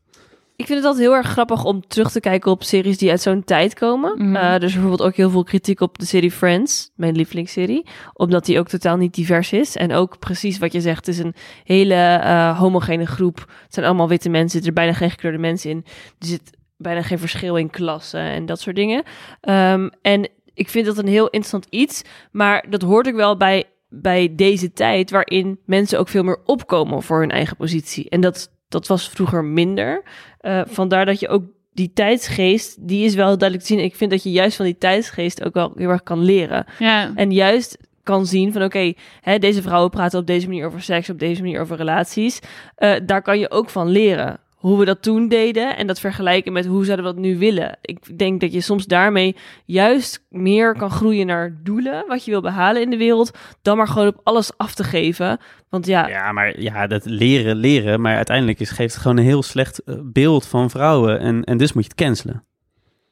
[0.58, 3.22] Ik vind het altijd heel erg grappig om terug te kijken op series die uit
[3.22, 4.36] zo'n tijd komen.
[4.36, 7.86] Er is bijvoorbeeld ook heel veel kritiek op de serie Friends, mijn lievelingsserie.
[8.14, 9.76] Omdat die ook totaal niet divers is.
[9.76, 13.38] En ook precies wat je zegt, het is een hele eh, homogene groep.
[13.38, 15.84] Het zijn allemaal witte mensen, er zitten er bijna geen gekleurde mensen in.
[16.20, 19.04] Er zit bijna geen verschil in klassen en dat soort dingen.
[19.42, 22.02] Ehm, en ik vind dat een heel interessant iets.
[22.32, 27.04] Maar dat hoort ook wel bij, bij deze tijd, waarin mensen ook veel meer opkomen
[27.04, 28.10] voor hun eigen positie.
[28.10, 30.04] En dat, dat was vroeger minder.
[30.48, 31.44] Eh, vandaar dat je ook
[31.74, 33.80] die tijdsgeest, die is wel duidelijk te zien.
[33.84, 36.66] Ik vind dat je juist van die tijdsgeest ook wel heel erg kan leren.
[36.80, 37.12] ja.
[37.16, 38.94] En juist kan zien van oké,
[39.40, 42.40] deze vrouwen praten op deze manier over seks, op deze manier over relaties.
[42.76, 44.40] Eh, daar kan je ook van leren.
[44.58, 47.78] Hoe we dat toen deden en dat vergelijken met hoe zouden we dat nu willen.
[47.82, 49.36] Ik denk dat je soms daarmee
[49.66, 53.88] juist meer kan groeien naar doelen, wat je wil behalen in de wereld, dan maar
[53.88, 55.40] gewoon op alles af te geven.
[55.70, 58.02] Want ja, Ja, maar ja, dat leren, leren.
[58.02, 61.20] Maar uiteindelijk is, geeft het gewoon een heel slecht eh, beeld van vrouwen.
[61.20, 62.44] En, en dus moet je het cancelen.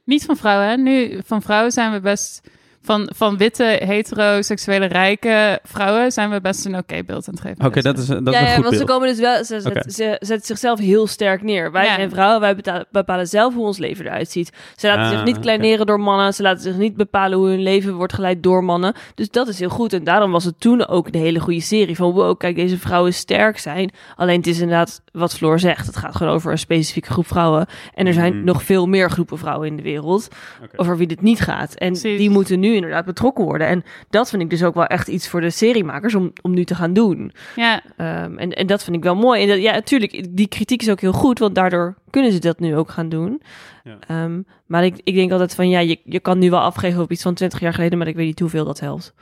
[0.06, 0.78] Niet van vrouwen, hè?
[0.78, 2.50] Nu, van vrouwen zijn we best...
[2.86, 7.66] Van, van witte, heteroseksuele, rijke vrouwen zijn we best een oké beeld aan het geven.
[7.66, 9.60] Oké, dat is, dat is ja, een ja, goed want ze komen dus wel, ze,
[9.62, 9.90] zet- Oké.
[9.90, 11.72] ze zetten zichzelf heel sterk neer.
[11.72, 11.96] Wij Ja.
[11.96, 14.52] zijn vrouwen, wij bepalen zelf hoe ons leven eruit ziet.
[14.76, 17.62] Ze laten Ah, zich niet kleineren door mannen, ze laten zich niet bepalen hoe hun
[17.64, 18.94] leven wordt geleid door mannen.
[19.16, 19.94] Dus dat is heel goed.
[19.94, 23.14] En daarom was het toen ook een hele goede serie van wow, kijk, deze vrouwen
[23.14, 23.92] sterk zijn.
[24.16, 25.86] Alleen het is inderdaad wat Floor zegt.
[25.86, 27.66] Het gaat gewoon over een specifieke groep vrouwen.
[27.94, 28.46] En er zijn Mhm.
[28.46, 30.28] nog veel meer groepen vrouwen in de wereld
[30.76, 31.74] over wie dit niet gaat.
[31.74, 32.18] En Precies.
[32.18, 33.68] die moeten nu nu inderdaad betrokken worden.
[33.68, 36.64] En dat vind ik dus ook wel echt iets voor de seriemakers om, om nu
[36.64, 37.32] te gaan doen.
[37.56, 39.42] Ja, Ehm, en, en dat vind ik wel mooi.
[39.42, 42.60] En dat, ja, natuurlijk, die kritiek is ook heel goed, want daardoor kunnen ze dat
[42.60, 43.42] nu ook gaan doen.
[43.84, 43.98] Ja.
[44.08, 47.12] Ehm, maar ik, ik denk altijd van, ja, je, je kan nu wel afgeven op
[47.12, 49.14] iets van 20 jaar geleden, maar ik weet niet hoeveel dat helpt.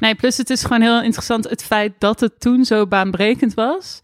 [0.00, 4.00] Nee, plus het is gewoon heel interessant het feit dat het toen zo baanbrekend was.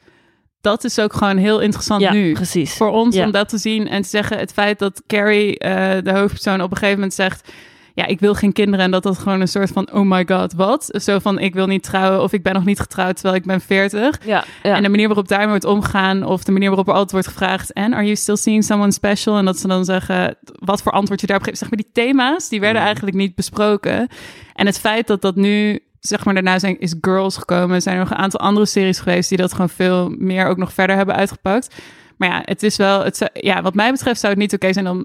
[0.61, 2.33] Dat is ook gewoon heel interessant ja, nu.
[2.33, 2.77] precies.
[2.77, 3.25] Voor ons Ja.
[3.25, 6.71] om dat te zien en te zeggen het feit dat Carrie, eh, de hoofdpersoon, op
[6.71, 7.53] een gegeven moment zegt...
[7.95, 10.53] Ja, ik wil geen kinderen en dat dat gewoon een soort van oh my god,
[10.53, 10.89] wat?
[11.03, 13.61] Zo van ik wil niet trouwen of ik ben nog niet getrouwd terwijl ik ben
[13.61, 14.19] 40.
[14.27, 14.77] Ja, ja.
[14.77, 17.73] En de manier waarop daarmee wordt omgegaan of de manier waarop er altijd wordt gevraagd...
[17.73, 19.37] en are you still seeing someone special?
[19.39, 21.59] En dat ze dan zeggen wat voor antwoord je daarop geeft.
[21.59, 22.87] Zeg maar die thema's, die werden Mhm.
[22.87, 24.09] eigenlijk niet besproken.
[24.55, 27.75] En het feit dat dat nu, zeg maar daarna zijn, is Girls gekomen.
[27.75, 30.73] Er zijn nog een aantal andere series geweest die dat gewoon veel meer ook nog
[30.73, 31.75] verder hebben uitgepakt.
[32.17, 34.89] Maar ja, het is wel, het, ja, wat mij betreft zou het niet oké zijn
[34.89, 35.05] om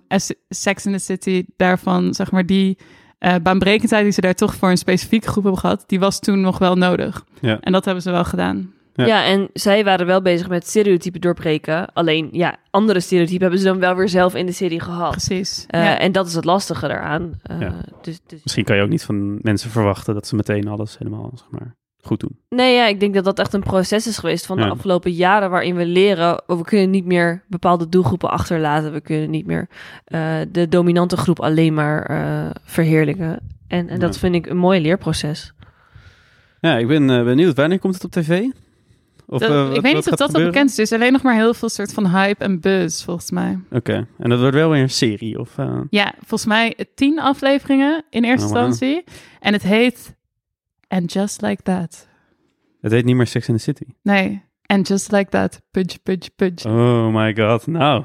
[0.50, 2.78] Sex in the City daarvan, zeg maar die
[3.18, 6.42] eh baanbrekendheid die ze daar toch voor een specifieke groep hebben gehad, die was toen
[6.42, 7.24] nog wel nodig.
[7.42, 7.60] Ja.
[7.60, 8.72] En dat hebben ze wel gedaan.
[8.94, 9.06] Ja.
[9.06, 9.26] Ja.
[9.26, 11.94] en zij waren wel bezig met stereotypen doorbreken.
[11.94, 15.12] Alleen, ja, andere stereotypen hebben ze dan wel weer zelf in de serie gehad.
[15.12, 15.66] Precies.
[15.68, 16.00] Eh, ja.
[16.00, 17.34] En dat is het lastige daaraan.
[17.44, 17.76] Eh, Ja.
[18.02, 18.40] dus, dus...
[18.44, 21.76] Misschien kan je ook niet van mensen verwachten dat ze meteen alles helemaal zeg maar,
[22.02, 22.38] goed doen.
[22.50, 24.70] Nee, ja, ik denk dat dat echt een proces is geweest van de Ja.
[24.70, 25.50] afgelopen jaren...
[25.50, 28.92] waarin we leren, we kunnen niet meer bepaalde doelgroepen achterlaten.
[28.94, 29.68] We kunnen niet meer
[30.06, 33.40] eh, de dominante groep alleen maar eh, verheerlijken.
[33.68, 35.54] En, en dat vind ik een mooi leerproces.
[36.60, 37.56] Ja, ik ben eh, benieuwd.
[37.56, 38.44] Wanneer komt het op tv?
[39.30, 40.52] Of, Dat- eh, ik weet niet of dat al gebeuren?
[40.52, 40.78] bekend is.
[40.78, 43.60] Er is alleen nog maar heel veel soort van hype en buzz, volgens mij.
[43.72, 45.40] Oké, en dat wordt wel weer een serie?
[45.40, 49.04] Of, eh, Ja, volgens mij tien afleveringen in eerste Oh, instantie.
[49.40, 50.16] En het heet
[50.88, 52.08] And Just Like That.
[52.82, 53.86] Het heet niet meer Sex in the City.
[54.04, 55.62] Nee, And Just Like That.
[55.72, 56.70] Pudge, pudge, pudge.
[56.70, 57.68] Oh my god.
[57.68, 58.04] Nou,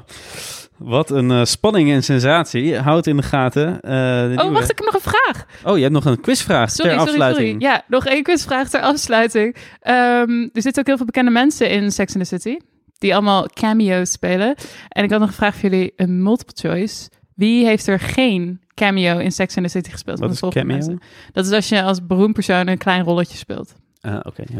[0.77, 2.77] wat een eh, spanning en sensatie.
[2.77, 3.81] Houd in de gaten.
[3.81, 5.45] eh, de Oh, nieuwe- wacht, ik heb nog een vraag.
[5.63, 7.61] Oh, je hebt nog een quizvraag Sorry, ter sorry, afsluiting.
[7.61, 7.75] sorry.
[7.75, 9.55] Ja, nog één quizvraag ter afsluiting.
[9.79, 12.57] Ehm, er zitten ook heel veel bekende mensen in Sex in the City.
[12.97, 14.55] Die allemaal cameo's spelen.
[14.89, 15.93] En ik had nog een vraag voor jullie.
[15.95, 17.09] Een multiple choice.
[17.35, 20.19] Wie heeft er geen cameo in Sex in the City gespeeld?
[20.19, 20.87] Wat Van is de volgende cameo?
[20.87, 21.07] mensen.
[21.31, 23.75] Dat is als je als beroemd persoon een klein rolletje speelt.
[24.01, 24.59] Ah, Oké, ja.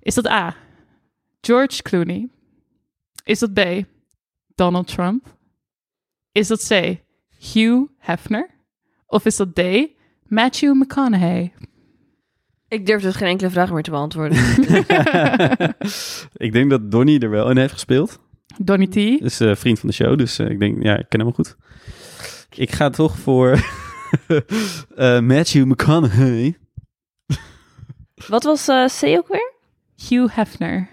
[0.00, 0.54] Is dat A.
[1.40, 2.28] George Clooney?
[3.24, 3.60] Is dat B.
[4.54, 5.36] Donald Trump?
[6.32, 7.00] Is dat C.
[7.52, 8.48] Hugh Hefner?
[9.06, 9.60] Of is dat D.
[10.26, 11.52] Matthew McConaughey?
[12.68, 14.38] Ik durf dus geen enkele vraag meer te beantwoorden.
[16.46, 18.18] ik denk dat Donnie er wel in heeft gespeeld.
[18.58, 19.22] Donnie T.
[19.22, 20.18] Dus eh, vriend van de show.
[20.18, 21.56] Dus eh, ik denk, ja, ik ken hem wel goed.
[22.56, 23.50] Ik ga toch voor
[24.96, 26.58] eh, Matthew McConaughey.
[28.28, 29.52] Wat was eh, C ook weer?
[30.08, 30.88] Hugh Hefner.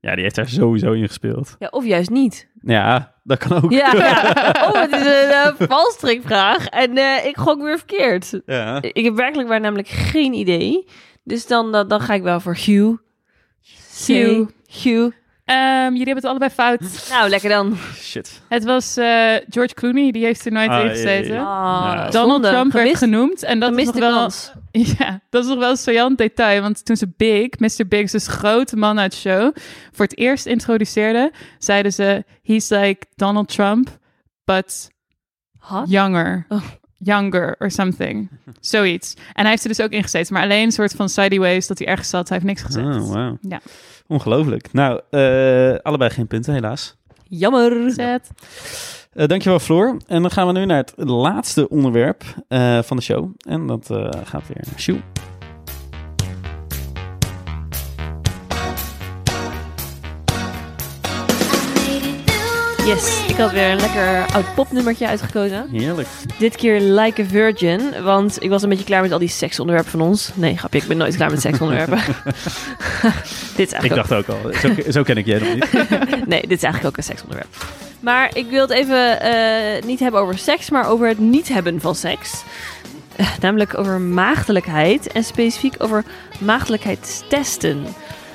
[0.00, 1.56] Ja, die heeft daar sowieso in gespeeld.
[1.58, 2.48] Ja, of juist niet.
[2.62, 3.72] Ja, dat kan ook.
[3.72, 4.32] Ja, ja.
[4.68, 5.28] Oh, het is een
[5.60, 6.66] uh, valstrikvraag.
[6.66, 8.40] En eh, ik gok weer verkeerd.
[8.46, 8.82] Ja.
[8.82, 10.86] Ik heb werkelijk waar namelijk geen idee.
[11.24, 12.98] Dus dan, dan, dan ga ik wel voor Hugh.
[14.04, 14.06] C.
[14.06, 14.50] Hugh.
[14.82, 15.16] Hugh.
[15.50, 17.06] Ehm, jullie hebben het allebei fout.
[17.10, 17.76] Nou, lekker dan.
[17.96, 18.40] Shit.
[18.48, 21.34] Het was eh, George Clooney, die heeft er nooit Ah, in gezeten.
[21.34, 22.10] ja, Ah, Ja.
[22.10, 22.48] Donald zonde.
[22.48, 23.42] Trump werd genoemd.
[23.42, 24.12] En dat is nog wel...
[24.18, 24.52] kans.
[24.98, 26.62] Ja, dat is nog wel een saillant detail.
[26.62, 27.86] Want toen ze Big, Mr.
[27.88, 29.54] Big, dus grote man uit de show,
[29.92, 33.88] voor het eerst introduceerden, zeiden ze: He's like Donald Trump,
[34.44, 34.90] but
[35.58, 35.90] Hot?
[35.90, 36.46] younger.
[36.48, 36.62] Oh.
[37.02, 38.28] Younger or something.
[38.60, 39.14] Zoiets.
[39.14, 40.34] En hij heeft er dus ook in gezeten.
[40.34, 42.28] Maar alleen een soort van sideways dat hij ergens zat.
[42.28, 42.96] Hij heeft niks gezegd.
[42.96, 43.38] Oh, wauw.
[43.40, 43.60] Ja.
[44.06, 44.72] Ongelooflijk.
[44.72, 46.96] Nou, eh, allebei geen punten helaas.
[47.28, 47.90] Jammer.
[47.90, 48.30] Zet.
[49.12, 49.96] Eh, dankjewel Floor.
[50.06, 53.30] En dan gaan we nu naar het laatste onderwerp eh, van de show.
[53.38, 55.00] En dat eh, gaat weer naar Sjoe.
[62.84, 65.68] Yes, ik had weer een lekker oud popnummertje uitgekozen.
[65.72, 66.08] Heerlijk.
[66.38, 69.90] Dit keer Like a Virgin, want ik was een beetje klaar met al die seksonderwerpen
[69.90, 70.30] van ons.
[70.34, 71.98] Nee, grapje, ik ben nooit klaar met seksonderwerpen.
[73.56, 75.68] dit is eigenlijk Ik dacht ook al, zo, zo ken ik jij nog niet.
[76.26, 77.56] Nee, dit is eigenlijk ook een seksonderwerp.
[78.00, 81.80] Maar ik wil het even eh, niet hebben over seks, maar over het niet hebben
[81.80, 82.42] van seks.
[83.16, 86.04] Eh, namelijk over maagdelijkheid en specifiek over
[86.38, 87.84] maagdelijkheidstesten.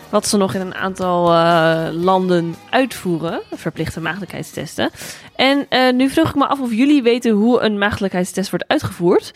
[0.09, 4.89] Wat ze nog in een aantal eh, landen uitvoeren, verplichte maagdelijkheidstesten.
[5.35, 9.31] En eh, nu vroeg ik me af of jullie weten hoe een maagdelijkheidstest wordt uitgevoerd.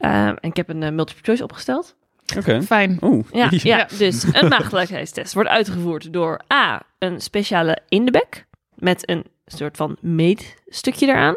[0.00, 1.96] Eh, en ik heb een eh, multiple choice opgesteld.
[2.36, 2.62] Oké.
[2.62, 2.98] Fijn.
[3.02, 3.24] Oeh.
[3.32, 9.08] Ja, ja, dus een maagdelijkheidstest wordt uitgevoerd door A, een speciale in de bek met
[9.08, 11.36] een soort van meetstukje eraan.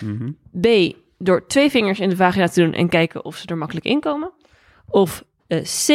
[0.00, 0.30] Mhm.
[0.60, 3.86] B, door twee vingers in de vagina te doen en kijken of ze er makkelijk
[3.86, 4.32] in komen.
[4.86, 5.88] Of eh, C,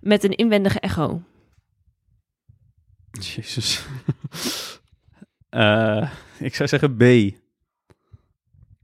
[0.00, 1.22] met een inwendige echo.
[3.24, 3.80] Jezus.
[5.48, 7.02] Eh, ik zou zeggen B.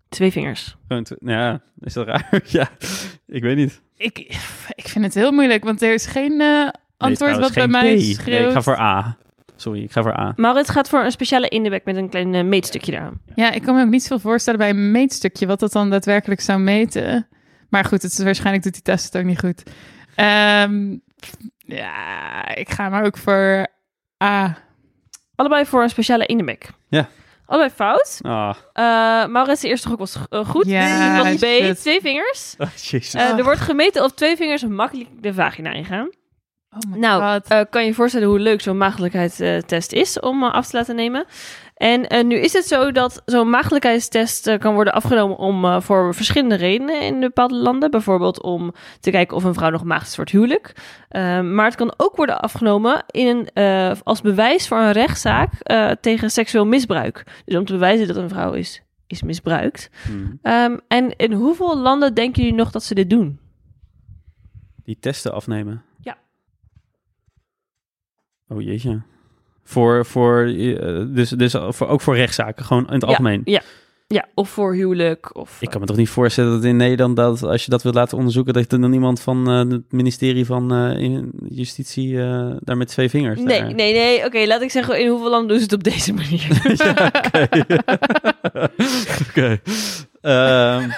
[0.08, 0.76] Twee vingers.
[0.88, 2.40] Gewoon ja, is dat raar?
[2.44, 2.68] ja,
[3.26, 3.82] ik weet niet.
[3.96, 4.18] Ik,
[4.74, 8.38] ik vind het heel moeilijk, want er is geen eh, antwoord wat bij mij schreeuwt.
[8.40, 9.16] Nee, ik ga voor A.
[9.56, 10.32] Sorry, ik ga voor A.
[10.36, 13.20] Maurits gaat voor een speciale indebek met een klein eh, meetstukje eraan.
[13.34, 16.40] Ja, ik kan me ook niet veel voorstellen bij een meetstukje wat dat dan daadwerkelijk
[16.40, 17.28] zou meten.
[17.68, 19.62] Maar goed, het is, waarschijnlijk doet die test het ook niet goed.
[20.14, 20.96] Ehm,
[21.58, 23.66] ja, ik ga maar ook voor
[24.22, 24.58] A.
[25.34, 26.68] Allebei voor een speciale indebek.
[26.88, 27.08] Ja.
[27.46, 28.18] Allebei fout.
[28.22, 30.66] Ah, Eh Maurits, de eerste gok was eh, goed.
[30.66, 31.80] Ja, B, shit.
[31.80, 32.54] twee vingers.
[32.58, 33.14] ah, jezus.
[33.14, 36.10] Eh, er wordt gemeten of twee vingers makkelijk de vagina ingaan.
[36.70, 37.48] Oh my Nou, god.
[37.48, 40.96] eh, kan je je voorstellen hoe leuk zo'n maagdelijkheidstest is om eh, af te laten
[40.96, 41.24] nemen?
[41.82, 45.80] En eh, nu is het zo dat zo'n maagdelijkheidstest eh, kan worden afgenomen om, eh,
[45.80, 47.90] voor verschillende redenen in bepaalde landen.
[47.90, 50.76] Bijvoorbeeld om te kijken of een vrouw nog maagd is voor het huwelijk.
[51.08, 53.48] Eh, maar het kan ook worden afgenomen in
[54.02, 55.50] als bewijs voor een rechtszaak
[56.00, 57.42] tegen seksueel misbruik.
[57.44, 59.90] Dus om te bewijzen dat een vrouw is, is misbruikt.
[60.04, 60.38] Hmm.
[60.42, 63.38] Ehm, en in hoeveel landen denken jullie nog dat ze dit doen?
[64.84, 65.82] Die testen afnemen.
[66.00, 66.18] Ja.
[68.48, 69.02] Oh jeetje.
[69.64, 73.40] Voor, voor, eh, dus, dus voor, ook voor rechtszaken, gewoon in het algemeen.
[73.44, 73.60] Ja,
[74.06, 75.36] ja, of voor huwelijk.
[75.36, 77.94] Of, Ik kan me toch niet voorstellen dat in Nederland, dat, als je dat wilt
[77.94, 82.76] laten onderzoeken, dat er dan iemand van eh, het ministerie van eh, Justitie eh, daar
[82.76, 83.40] met twee vingers.
[83.40, 84.24] Nee, daar- nee, nee.
[84.24, 86.60] Oké, laat ik zeggen, in hoeveel landen doen ze het op deze manier?
[86.84, 87.48] ja, oké.
[89.28, 89.60] Oké.
[90.20, 90.88] Ehm,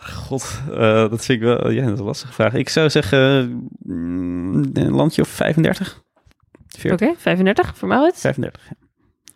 [0.00, 2.54] God, eh, dat vind ik wel ja, dat is een lastige vraag.
[2.54, 3.50] Ik zou zeggen
[3.82, 6.02] mm, een landje of 35.
[6.78, 8.20] 40, Oké, 35 voor Maurits.
[8.20, 8.62] 35.
[8.68, 8.76] ja.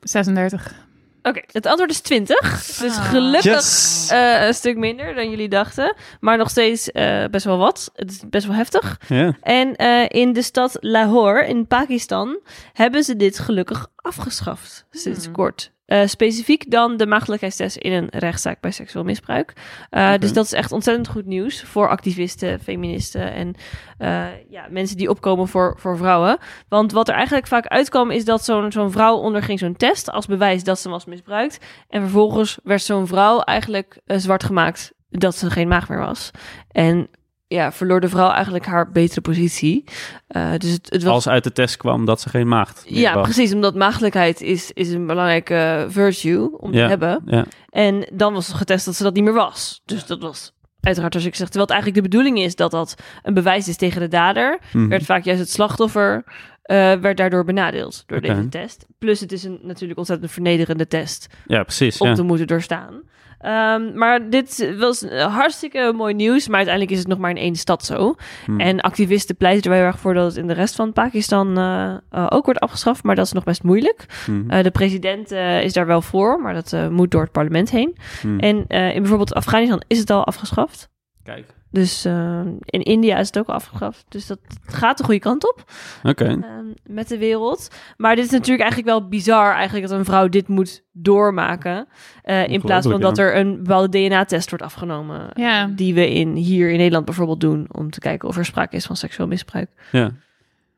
[0.01, 0.75] 36.
[1.23, 2.39] Oké, het antwoord is 20.
[2.81, 3.05] Dus Ah.
[3.11, 4.09] gelukkig Yes!
[4.11, 5.95] eh, een stuk minder dan jullie dachten.
[6.21, 7.91] Maar nog steeds eh, best wel wat.
[7.95, 9.01] Het is best wel heftig.
[9.09, 9.37] Ja.
[9.43, 12.39] En eh, in de stad Lahore in Pakistan
[12.73, 15.33] hebben ze dit gelukkig afgeschaft sinds Hmm.
[15.35, 15.72] kort.
[15.93, 19.53] Eh, specifiek dan de maagdelijkheidstest in een rechtszaak bij seksueel misbruik.
[19.91, 20.13] Eh.
[20.19, 23.55] Dus dat is echt ontzettend goed nieuws voor activisten, feministen en
[23.99, 26.39] eh, ja, mensen die opkomen voor, voor vrouwen.
[26.69, 30.27] Want wat er eigenlijk vaak uitkwam is dat zo'n zo'n vrouw onderging zo'n test als
[30.27, 31.59] bewijs dat ze was misbruikt.
[31.89, 36.31] En vervolgens werd zo'n vrouw eigenlijk zwart gemaakt dat ze geen maag meer was.
[36.71, 37.09] En
[37.53, 39.85] ja, verloor de vrouw eigenlijk haar betere positie.
[40.27, 43.15] Eh, dus het, het was Als uit de test kwam dat ze geen maagd ja,
[43.15, 43.23] was.
[43.25, 43.53] precies.
[43.55, 46.83] Omdat maagdelijkheid is, is een belangrijke virtue om Ja.
[46.83, 47.23] te hebben.
[47.27, 47.45] Ja.
[47.69, 49.83] En dan was getest dat ze dat niet meer was.
[49.85, 51.49] Dus dat was uiteraard als ik zeg.
[51.49, 54.59] Terwijl het eigenlijk de bedoeling is dat dat een bewijs is tegen de dader.
[54.73, 54.89] Mhm.
[54.89, 56.25] Werd vaak juist het slachtoffer
[56.63, 58.87] eh, werd daardoor benadeeld door deze test.
[58.99, 61.99] Plus het is een natuurlijk ontzettend vernederende test ja, precies.
[61.99, 62.15] om Ja.
[62.15, 63.03] te moeten doorstaan.
[63.43, 66.47] Ehm, maar dit was eh, hartstikke mooi nieuws.
[66.49, 68.15] Maar uiteindelijk is het nog maar in één stad zo.
[68.45, 68.61] Hmm.
[68.61, 71.59] En activisten pleiten er wel heel erg voor dat het in de rest van Pakistan
[71.59, 73.03] eh, eh, ook wordt afgeschaft.
[73.03, 74.07] Maar dat is nog best moeilijk.
[74.49, 77.71] Eh, de president eh, is daar wel voor, maar dat eh, moet door het parlement
[77.71, 77.97] heen.
[78.23, 78.39] Mhm.
[78.39, 80.89] En eh, in bijvoorbeeld Afghanistan is het al afgeschaft.
[81.23, 81.55] Kijk.
[81.73, 84.05] Dus eh, in India is het ook afgeschaft.
[84.09, 86.25] Dus dat gaat de goede kant op Oké.
[86.25, 86.39] eh,
[86.87, 87.69] met de wereld.
[87.97, 91.87] Maar dit is natuurlijk eigenlijk wel bizar eigenlijk dat een vrouw dit moet doormaken.
[92.23, 95.31] eh, in plaats van dat er een bepaalde DNA-test wordt afgenomen.
[95.35, 95.67] Ja.
[95.67, 97.67] Die we in, hier in Nederland bijvoorbeeld doen.
[97.71, 99.71] Om te kijken of er sprake is van seksueel misbruik.
[99.93, 100.11] Ja.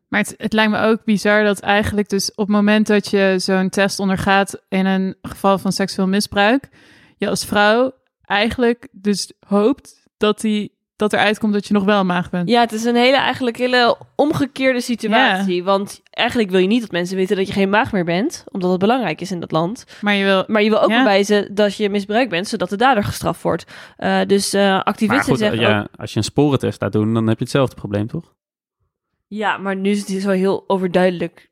[0.09, 3.35] Maar het, het lijkt me ook bizar dat eigenlijk dus op het moment dat je
[3.39, 6.69] zo'n test ondergaat in een geval van seksueel misbruik,
[7.17, 7.93] je als vrouw
[8.23, 10.73] eigenlijk dus hoopt dat, die,
[11.11, 12.49] dat eruit komt dat je nog wel maag bent.
[12.49, 15.65] Ja, het is een hele eigenlijk hele omgekeerde situatie.
[15.65, 18.45] Want eigenlijk wil je niet dat mensen weten dat je geen maag meer bent.
[18.51, 19.85] Omdat het belangrijk is in dat land.
[20.01, 20.45] Maar je wil...
[20.47, 20.99] Maar je wil ook Ja.
[20.99, 23.65] bewijzen dat je misbruikt bent, zodat de dader gestraft wordt.
[23.97, 25.87] Eh, dus eh, Maar activisten goed, zeggen ja, ook...
[25.97, 28.35] als je een sporentest laat doen, dan heb je hetzelfde probleem, toch?
[29.27, 31.51] Ja, maar nu is het zo heel overduidelijk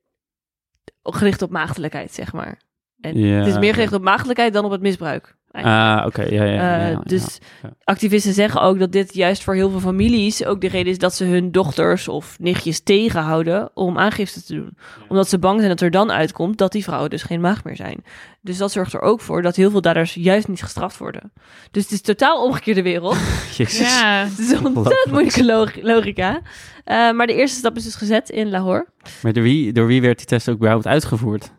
[1.02, 2.60] gericht op maagdelijkheid, zeg maar.
[3.00, 5.36] En Ja, het is meer gericht op maagdelijkheid dan op het misbruik.
[5.52, 5.98] Eigenlijk.
[6.00, 6.22] Ah, oké.
[6.22, 7.70] Ja, ja, ja, Eh, ja, dus ja.
[7.84, 11.14] activisten zeggen ook dat dit juist voor heel veel families ook de reden is dat
[11.14, 14.76] ze hun dochters of nichtjes tegenhouden om aangifte te doen.
[15.08, 17.76] Omdat ze bang zijn dat er dan uitkomt dat die vrouwen dus geen maag meer
[17.76, 18.04] zijn.
[18.40, 21.32] Dus dat zorgt er ook voor dat heel veel daders juist niet gestraft worden.
[21.70, 23.16] Dus het is totaal omgekeerde wereld.
[23.56, 23.78] Jezus.
[23.78, 26.40] Ja, Het is een ontzettend moeilijke log- logica.
[26.84, 28.86] Eh, maar de eerste stap is dus gezet in Lahore.
[29.22, 31.52] Maar door wie, door wie werd die test ook überhaupt uitgevoerd?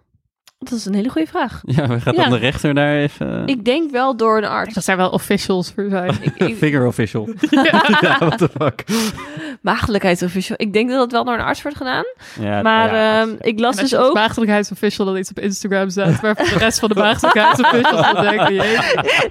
[0.69, 1.61] Dat is een hele goede vraag.
[1.75, 2.21] Ja, we gaat Ja.
[2.21, 3.43] dan de rechter daar even...
[3.47, 4.73] Ik denk wel door een arts.
[4.73, 6.09] dat daar wel officials voor zijn.
[6.21, 7.29] Ik, ik, Finger official.
[8.01, 8.83] ja, what the fuck.
[9.61, 10.55] maagdelijkheidsofficial.
[10.59, 12.03] Ik denk dat dat wel door een arts wordt gedaan.
[12.39, 14.13] Ja, maar ja, ehm, ik las dus ook...
[14.13, 18.77] maagdelijkheidsofficial dan iets op Instagram zet, waarvan de rest van de maagdelijkheidsofficials dan denken, jee.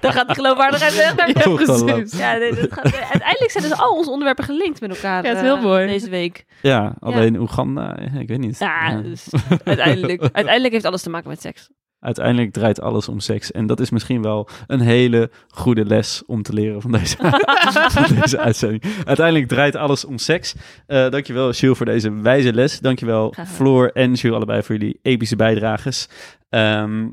[0.01, 1.16] Dan gaat de geloofwaardigheid weg.
[1.16, 2.18] naar- Ja, precies.
[2.18, 5.37] Ja, nee, dat gaat, uiteindelijk zijn dus al onze onderwerpen gelinkt met elkaar Ja, het
[5.39, 5.87] is heel eh, mooi.
[5.87, 6.45] deze week.
[6.62, 8.59] ja, alleen Oeganda, ik weet niet.
[8.59, 9.26] Ja, dus
[9.64, 11.70] uiteindelijk, uiteindelijk heeft alles te maken met seks.
[12.02, 13.50] Uiteindelijk draait alles om seks.
[13.50, 17.16] En dat is misschien wel een hele goede les om te leren van deze,
[17.96, 18.82] van deze uitzending.
[19.04, 20.54] Uiteindelijk draait alles om seks.
[20.86, 22.80] Eh dankjewel, Jules, voor deze wijze les.
[22.80, 23.34] Dankjewel.
[23.46, 26.08] Floor en Jules, allebei voor jullie epische bijdrages.
[26.48, 27.08] Ehm,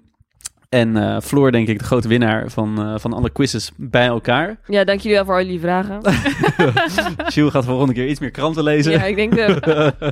[0.70, 4.60] en eh, Floor, denk ik, de grote winnaar van, eh, van alle quizzes bij elkaar.
[4.68, 6.02] Ja, dank jullie wel voor al jullie vragen.
[7.34, 8.92] Jules gaat volgende keer iets meer kranten lezen.
[8.92, 9.34] ja, ik denk...
[9.36, 9.88] eh,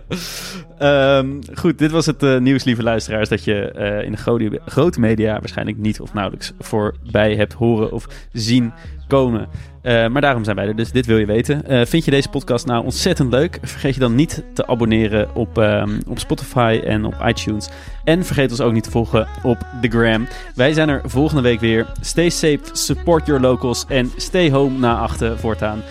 [0.78, 3.72] Ehm, goed, dit was het eh, nieuws, lieve luisteraars, dat je
[4.06, 8.74] in de grote, grote media waarschijnlijk niet of nauwelijks voorbij hebt horen of zien
[9.08, 9.48] komen.
[9.82, 11.66] Eh, maar daarom zijn wij er, dus dit wil je weten.
[11.66, 13.60] Eh, vind je deze podcast nou ontzettend leuk?
[13.62, 17.70] Vergeet je dan niet te abonneren op, ehm, op Spotify en op iTunes.
[18.04, 20.28] En vergeet ons ook niet te volgen op The Gram.
[20.56, 21.86] Wij zijn er volgende week weer.
[22.02, 25.82] Stay safe, support your locals en stay home na achter voortaan.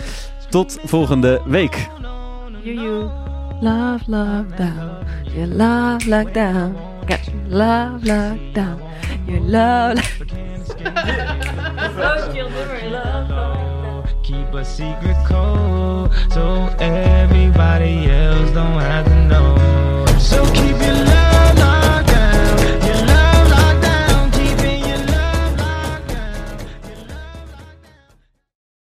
[0.49, 1.87] Tot volgende week.
[3.59, 4.89] Love, love, down.
[5.33, 6.96] Your love, down.
[7.07, 8.81] Got your love, lock down.
[9.27, 10.05] Your love, lock
[14.23, 19.55] Keep a secret code so everybody else don't have to know.
[20.19, 20.43] So